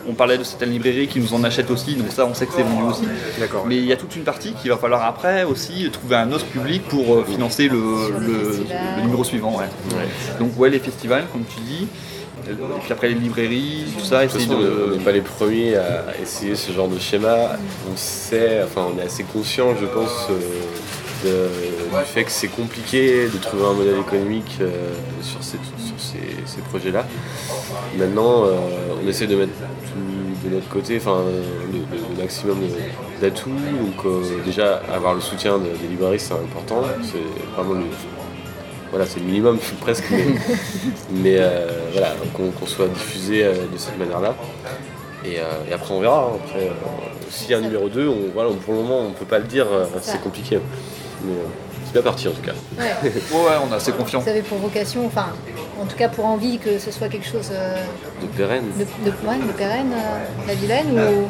[0.08, 2.52] on parlait de certaines librairies qui nous en achètent aussi, donc ça on sait que
[2.54, 3.02] c'est vendu aussi.
[3.40, 3.64] D'accord.
[3.66, 6.46] Mais il y a toute une partie qu'il va falloir après aussi trouver un autre
[6.46, 7.78] public pour euh, financer le,
[8.20, 8.64] le-
[8.96, 9.56] le numéro suivant.
[9.58, 9.66] Ouais.
[10.38, 11.88] Donc ouais, les festivals, comme tu dis.
[12.46, 14.54] Et puis après les librairies, tout ça, essayer de.
[14.92, 17.52] on n'est pas les premiers à essayer ce genre de schéma.
[17.90, 20.34] On sait, enfin, on est assez conscient, je pense, euh,
[21.28, 26.18] du fait que c'est compliqué de trouver un modèle économique euh, sur, ces, sur ces,
[26.46, 27.06] ces projets-là.
[27.96, 28.52] Maintenant, euh,
[29.02, 31.22] on essaie de mettre tout de notre côté, enfin,
[31.72, 32.58] le, maximum
[33.20, 33.48] d'atouts.
[33.50, 36.82] Donc, euh, déjà, avoir le soutien de- des librairies, c'est important.
[37.02, 37.18] C'est
[37.56, 37.86] vraiment le,
[38.90, 40.04] voilà, c'est le minimum presque.
[40.10, 40.24] Mais,
[41.10, 44.34] mais, euh, voilà, qu'on soit diffusé euh, de cette manière-là.
[45.24, 46.30] Et, euh, et après on verra.
[46.34, 46.38] hein.
[46.44, 46.70] Après,
[47.30, 49.46] s'il y a un numéro 2, on, voilà, pour le moment on peut pas le
[49.46, 49.66] dire,
[50.02, 50.58] c'est compliqué.
[51.24, 51.44] Mais euh,
[51.86, 52.52] c'est bien parti en tout cas.
[52.78, 53.10] Ouais.
[53.10, 54.20] ouais, on est assez confiant.
[54.20, 55.26] Vous avez pour vocation, enfin,
[55.80, 57.76] en tout cas pour envie que ce soit quelque chose euh,
[58.22, 58.64] De pérenne.
[58.78, 61.28] de, de, ouais, de pérenne, euh, la vilaine ou.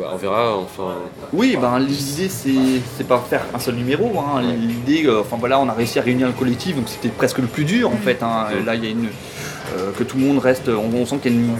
[0.00, 0.94] Ouais, on verra, enfin.
[1.32, 4.10] Oui, ben, l'idée c'est c'est pas faire un seul numéro.
[4.20, 4.40] hein.
[4.40, 7.48] L'idée, euh, enfin voilà, on a réussi à réunir le collectif, donc c'était presque le
[7.48, 8.22] plus dur en fait.
[8.22, 8.46] hein.
[8.64, 9.08] Là, il y a une
[9.76, 11.54] euh, que tout le monde reste, on, on sent qu'il y a une,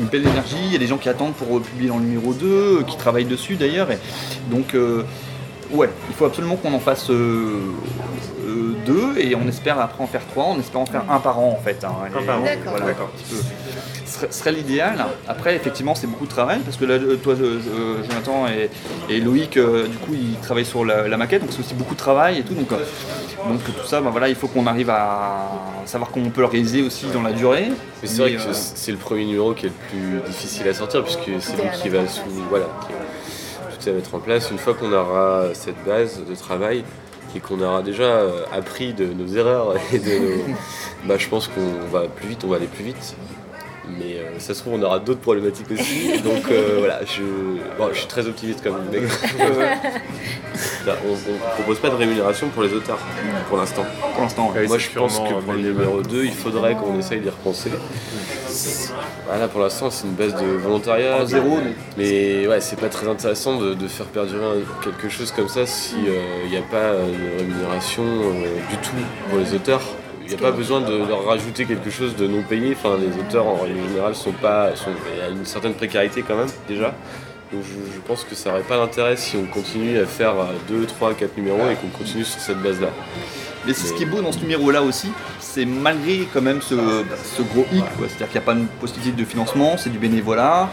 [0.00, 0.56] une belle énergie.
[0.66, 2.82] Il y a des gens qui attendent pour euh, publier dans le numéro 2, euh,
[2.82, 3.90] qui travaillent dessus d'ailleurs.
[3.92, 3.98] Et
[4.50, 5.04] donc, euh,
[5.72, 7.58] ouais, il faut absolument qu'on en fasse euh,
[8.46, 10.44] euh, deux et on espère après en faire trois.
[10.46, 11.82] On espère en faire un par an en fait.
[11.84, 11.92] hein.
[12.06, 12.44] Un par an.
[12.66, 13.10] voilà, D'accord.
[14.06, 15.04] ce serait- l'idéal.
[15.28, 18.70] Après, effectivement, c'est beaucoup de travail parce que là, euh, toi, euh, euh, Jonathan et,
[19.14, 21.92] et Loïc, euh, du coup, ils travaillent sur la, la maquette, donc c'est aussi beaucoup
[21.94, 22.54] de travail et tout.
[22.54, 22.76] Donc, euh,
[23.48, 25.50] donc tout ça, ben voilà, il faut qu'on arrive à
[25.84, 27.68] savoir comment on peut l'organiser aussi dans la durée.
[28.02, 31.04] Mais c'est vrai que c'est le premier numéro qui est le plus difficile à sortir
[31.04, 32.92] puisque c'est lui qui va sous, voilà, qui
[33.90, 34.50] à mettre en place.
[34.50, 36.84] Une fois qu'on aura cette base de travail
[37.34, 40.54] et qu'on aura déjà euh, appris de nos erreurs et de nos,
[41.06, 43.16] bah, je pense qu'on va plus vite, on va aller plus vite.
[43.98, 46.18] Mais euh, ça se trouve on aura d'autres problématiques aussi.
[46.24, 47.22] Donc euh, voilà, je,
[47.78, 49.02] bon, je suis très optimiste comme mec.
[50.86, 52.98] On, on propose pas de rémunération pour les auteurs
[53.48, 53.84] pour l'instant.
[54.14, 57.28] Pour l'instant, Moi je pense que pour le numéro 2, il faudrait qu'on essaye d'y
[57.28, 57.70] repenser.
[59.26, 61.22] Voilà, pour l'instant, c'est une base de volontariat.
[61.22, 61.58] En zéro.
[61.96, 66.00] Mais ouais, c'est pas très intéressant de, de faire perdurer quelque chose comme ça s'il
[66.48, 68.96] n'y a pas de rémunération euh, du tout
[69.28, 69.82] pour les auteurs.
[70.30, 72.76] Il n'y a pas besoin de leur rajouter quelque chose de non payé.
[72.76, 76.22] Enfin, les auteurs en règle générale sont pas, sont, il y a une certaine précarité
[76.22, 76.94] quand même déjà.
[77.50, 80.34] Donc je, je pense que ça n'aurait pas d'intérêt si on continue à faire
[80.68, 82.90] 2, 3, 4 numéros et qu'on continue sur cette base-là.
[83.66, 85.08] Mais c'est ce qui est beau dans ce numéro-là aussi,
[85.40, 89.16] c'est malgré quand même ce, ce gros hic, c'est-à-dire qu'il n'y a pas une possibilité
[89.16, 90.70] de financement, c'est du bénévolat,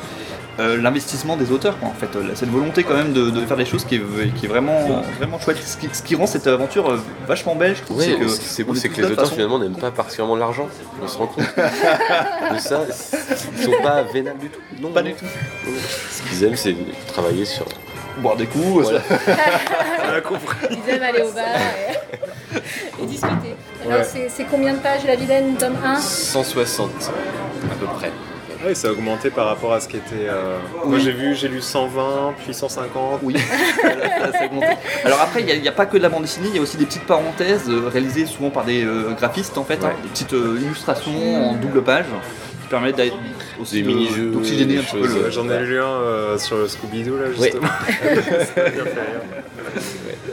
[0.60, 3.58] euh, l'investissement des auteurs, quoi, en fait, euh, cette volonté quand même de, de faire
[3.58, 5.58] des choses qui est, qui est vraiment, vraiment chouette.
[5.62, 8.28] Ce qui, ce qui rend cette aventure euh, vachement belle, je trouve, Oui, c'est que
[8.28, 10.68] ce qui c'est que les auteurs façon- finalement n'aiment pas particulièrement l'argent.
[11.04, 11.44] On se rend compte
[12.54, 12.82] de ça.
[13.58, 14.60] Ils sont pas vénables du tout.
[14.82, 15.10] Non, Pas non.
[15.10, 15.26] du tout.
[16.12, 16.76] Ce qu'ils aiment, c'est
[17.08, 17.66] travailler sur.
[18.20, 18.64] Boire des coups.
[18.84, 19.02] Voilà.
[20.10, 20.56] On a compris.
[20.72, 21.44] Ils aiment aller au bar
[22.56, 23.56] et, et discuter.
[23.86, 24.30] Alors, Ouais.
[24.30, 28.12] c'est combien de pages la vilaine, tome 1 160 à peu près.
[28.66, 30.28] Ah oui, ça a augmenté par rapport à ce qui était.
[30.28, 33.20] euh, Moi j'ai vu, j'ai lu 120, puis 150.
[33.22, 33.36] Oui.
[33.84, 34.68] Ça, ça a augmenté.
[35.04, 36.78] Alors après, il n'y a, pas que de la bande dessinée, il y a aussi
[36.78, 40.34] des petites parenthèses euh, réalisées souvent par des euh, graphistes en fait, hein, des petites
[40.34, 42.06] euh, illustrations en double page
[42.66, 43.16] qui permettent d'être
[43.62, 45.24] aussi Des de- mini-jeux, d'oxygéner des un petit peu choses.
[45.26, 45.30] le.
[45.32, 47.68] J'en ai lu un euh, sur le Scooby-Doo là justement.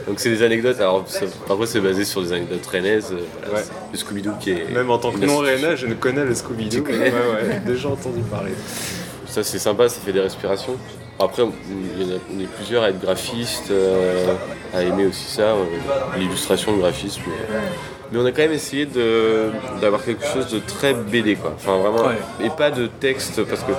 [0.07, 0.79] Donc c'est des anecdotes.
[0.79, 3.11] Alors ça- parfois c'est basé sur des anecdotes rennaises.
[3.11, 3.63] euh, Voilà, Ouais.
[3.65, 4.71] c'est Le Scooby-Doo qui est.
[4.73, 6.83] Même en tant que non rennais, je ne connais le Scooby-Doo.
[6.85, 8.51] Ouais, ouais, déjà entendu parler.
[9.27, 10.77] Ça c'est sympa, ça fait des respirations.
[11.19, 14.33] Après, on, il y en a- on est plusieurs à être graphistes, euh,
[14.73, 15.63] à aimer aussi ça, euh,
[16.17, 17.21] l'illustration, le graphisme.
[18.13, 19.49] Mais on a quand même essayé de-
[19.81, 21.53] d'avoir quelque chose de très BD, quoi.
[21.55, 22.09] Enfin vraiment,
[22.41, 23.71] et pas de texte, parce que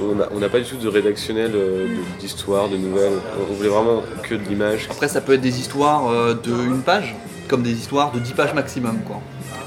[0.00, 3.12] on- n'a on n'a pas du tout de rédactionnel euh, de- d'histoire, de nouvelles.
[3.38, 4.86] On, on voulait vraiment que de l'image.
[4.90, 7.14] Après, ça peut être des histoires euh, de une page,
[7.48, 8.98] comme des histoires de 10 pages maximum.
[9.06, 9.20] Quoi.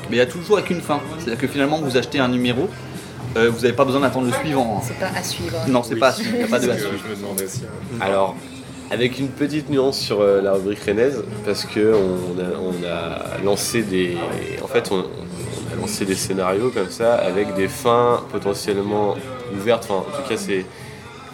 [0.10, 1.00] Mais il y a toujours avec une fin.
[1.20, 2.68] C'est-à-dire que finalement, vous achetez un numéro,
[3.38, 4.82] euh, vous n'avez pas besoin d'attendre le suivant.
[4.86, 5.56] C'est pas à suivre.
[5.68, 6.94] Non, c'est pas à suivre, il n'y a pas de à suivre.
[7.06, 7.62] Je me demandais aussi.
[7.62, 7.98] ouais.
[8.06, 8.36] Alors,
[8.92, 13.44] avec une petite nuance sur euh, la rubrique rennaise, parce que on a, on a
[13.44, 14.18] lancé des,
[14.64, 19.16] en fait, on, on a lancé des scénarios comme ça avec des fins potentiellement
[19.56, 19.86] ouvertes.
[19.90, 20.66] Enfin, en tout cas, c'est,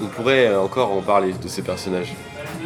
[0.02, 2.14] on pourrait encore en parler de ces personnages.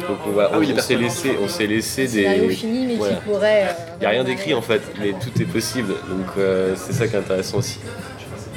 [0.08, 3.14] Donc on va, Ah oui, on, s'est laissé, on s'est laissé des, fini, mais voilà.
[3.16, 3.62] qui pourrait.
[3.68, 5.92] euh, Il n'y a rien d'écrit en fait, mais tout est possible.
[6.08, 7.78] Donc euh, c'est ça qui est intéressant aussi.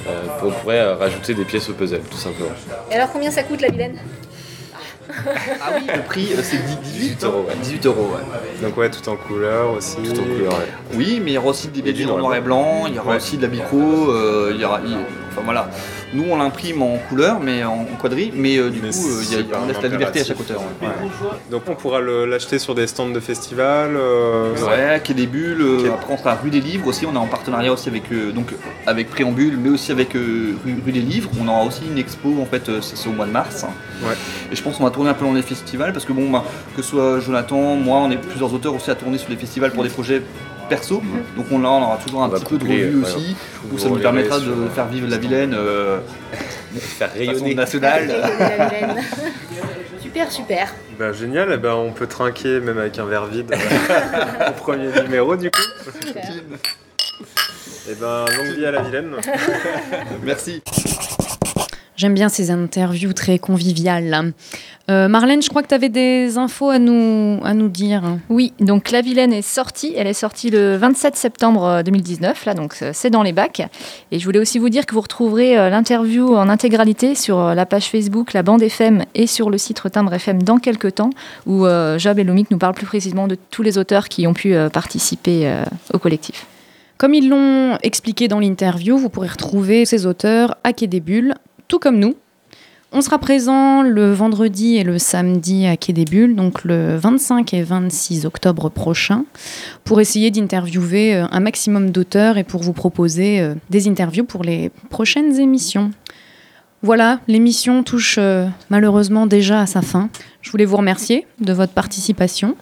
[0.08, 0.12] Euh,
[0.44, 2.50] on pourrait euh, rajouter des pièces au puzzle, tout simplement.
[2.92, 3.98] Et alors, combien ça coûte la vilaine?
[5.62, 7.46] Ah oui, le prix, euh, c'est 10 18 euros.
[7.62, 8.62] 18 euros, ouais.
[8.68, 9.98] Donc ouais, tout en couleur aussi.
[9.98, 10.68] Tout en couleur, ouais.
[10.96, 13.00] Oui, mais il y aura aussi des BD en noir noir et blanc, il y
[13.00, 13.18] aura Ouais.
[13.18, 13.78] aussi de la micro,
[14.12, 14.80] euh, il y aura.
[14.86, 14.98] il-
[15.36, 15.70] Enfin voilà.
[16.14, 19.24] Nous, on l'imprime en couleur, mais en, en quadrille, mais euh, du Mais coup, euh,
[19.24, 20.62] il y a- on laisse la liberté à chaque auteur.
[20.82, 20.88] ouais.
[21.50, 23.96] Donc on pourra l'acheter sur des stands de festival.
[23.96, 27.14] euh, Ouais, Quai des Bulles, euh, Quai- après on sera rue des Livres aussi, on
[27.14, 28.54] est en partenariat aussi avec, euh, donc,
[28.86, 31.30] avec Préambule, mais aussi avec euh, rue, rue des Livres.
[31.42, 33.66] On aura aussi une expo, en fait, euh, c'est c'est au mois de mars.
[34.04, 34.14] Ouais.
[34.52, 36.44] Et je pense qu'on va tourner un peu dans les festivals, parce que bon, bah,
[36.76, 39.72] que ce soit Jonathan, moi, on est plusieurs auteurs aussi à tourner sur les festivals
[39.72, 40.22] pour des projets
[40.68, 41.02] perso.
[41.36, 43.36] Donc on, là, on aura toujours un On petit peu de revue ouais, aussi,
[43.72, 46.00] où ça nous permettra de faire vivre la Vilaine euh,
[46.76, 47.56] Faire de façon rayonner.
[47.56, 48.08] nationale.
[48.40, 48.96] La vilaine.
[50.02, 50.74] Super, super.
[51.00, 54.90] Bah, génial, eh ben, on peut trinquer même avec un verre vide euh, au premier
[55.02, 55.62] numéro du coup.
[57.90, 59.16] Eh ben, longue vie à la Vilaine.
[60.24, 60.62] Merci.
[62.04, 64.34] J'aime bien ces interviews très conviviales.
[64.92, 68.04] Euh, Marlène, je crois que tu avais des infos à nous, à nous dire.
[68.28, 69.94] Oui, donc La Vilaine est sortie.
[69.96, 73.62] Elle est sortie le 27 septembre 2019, là, donc euh, c'est dans les bacs.
[74.12, 77.54] Et je voulais aussi vous dire que vous retrouverez euh, l'interview en intégralité sur euh,
[77.54, 81.12] la page Facebook La Bande FM et sur le site Timbre FM dans quelques temps,
[81.46, 84.34] où euh, Job et Lomic nous parlent plus précisément de tous les auteurs qui ont
[84.34, 86.48] pu euh, participer euh, au collectif.
[86.98, 91.36] Comme ils l'ont expliqué dans l'interview, vous pourrez retrouver ces auteurs à Quai des Bulles,
[91.74, 92.14] tout comme nous.
[92.92, 97.52] On sera présent le vendredi et le samedi à Quai des Bulles, donc le 25
[97.56, 99.26] et 26 octobre prochain,
[99.84, 104.44] pour essayer d'interviewer euh, un maximum d'auteurs et pour vous proposer euh, des interviews pour
[104.44, 105.90] les prochaines émissions.
[106.84, 110.10] Voilà, l'émission touche euh, malheureusement déjà à sa fin.
[110.44, 112.56] Je voulais vous remercier de votre participation.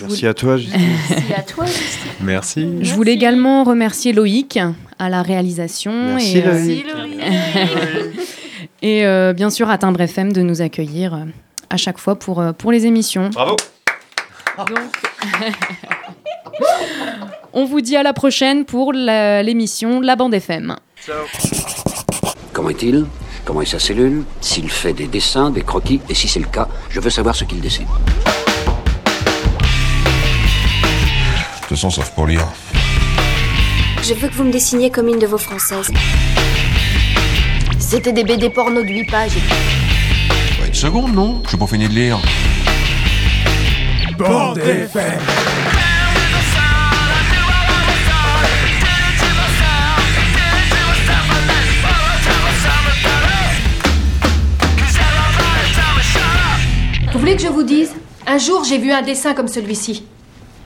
[0.00, 0.80] Merci à toi, Justine.
[1.08, 2.10] Merci à toi, Justine.
[2.22, 2.68] Merci.
[2.80, 4.58] Je voulais également remercier Loïc
[4.98, 7.20] à la réalisation Merci, et, euh, Loïc.
[8.86, 11.24] Et euh, bien sûr à Timbre FM de nous accueillir euh,
[11.70, 13.30] à chaque fois pour, euh, pour les émissions.
[13.30, 13.56] Bravo.
[17.54, 20.76] On vous dit à la prochaine pour la- l'émission La Bande FM.
[22.52, 23.06] Comment est-il?
[23.46, 24.22] Comment est sa cellule?
[24.42, 27.44] S'il fait des dessins, des croquis, et si c'est le cas, je veux savoir ce
[27.44, 27.86] qu'il dessine.
[31.54, 32.46] De toute façon, sauf pour lire.
[34.02, 35.90] Je veux que vous me dessiniez comme une de vos françaises.
[37.94, 39.36] C'était des BD porno de 8 pages.
[40.60, 42.18] Ouais, une seconde, non Je suis pas fini de lire.
[44.18, 45.20] Bande FM.
[57.12, 57.92] Vous voulez que je vous dise?
[58.26, 60.04] Un jour, j'ai vu un dessin comme celui-ci.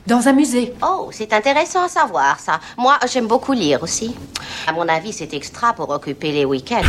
[0.07, 0.73] Dans un musée.
[0.81, 2.59] Oh, c'est intéressant à savoir ça.
[2.77, 4.15] Moi, j'aime beaucoup lire aussi.
[4.67, 6.81] À mon avis, c'est extra pour occuper les week-ends.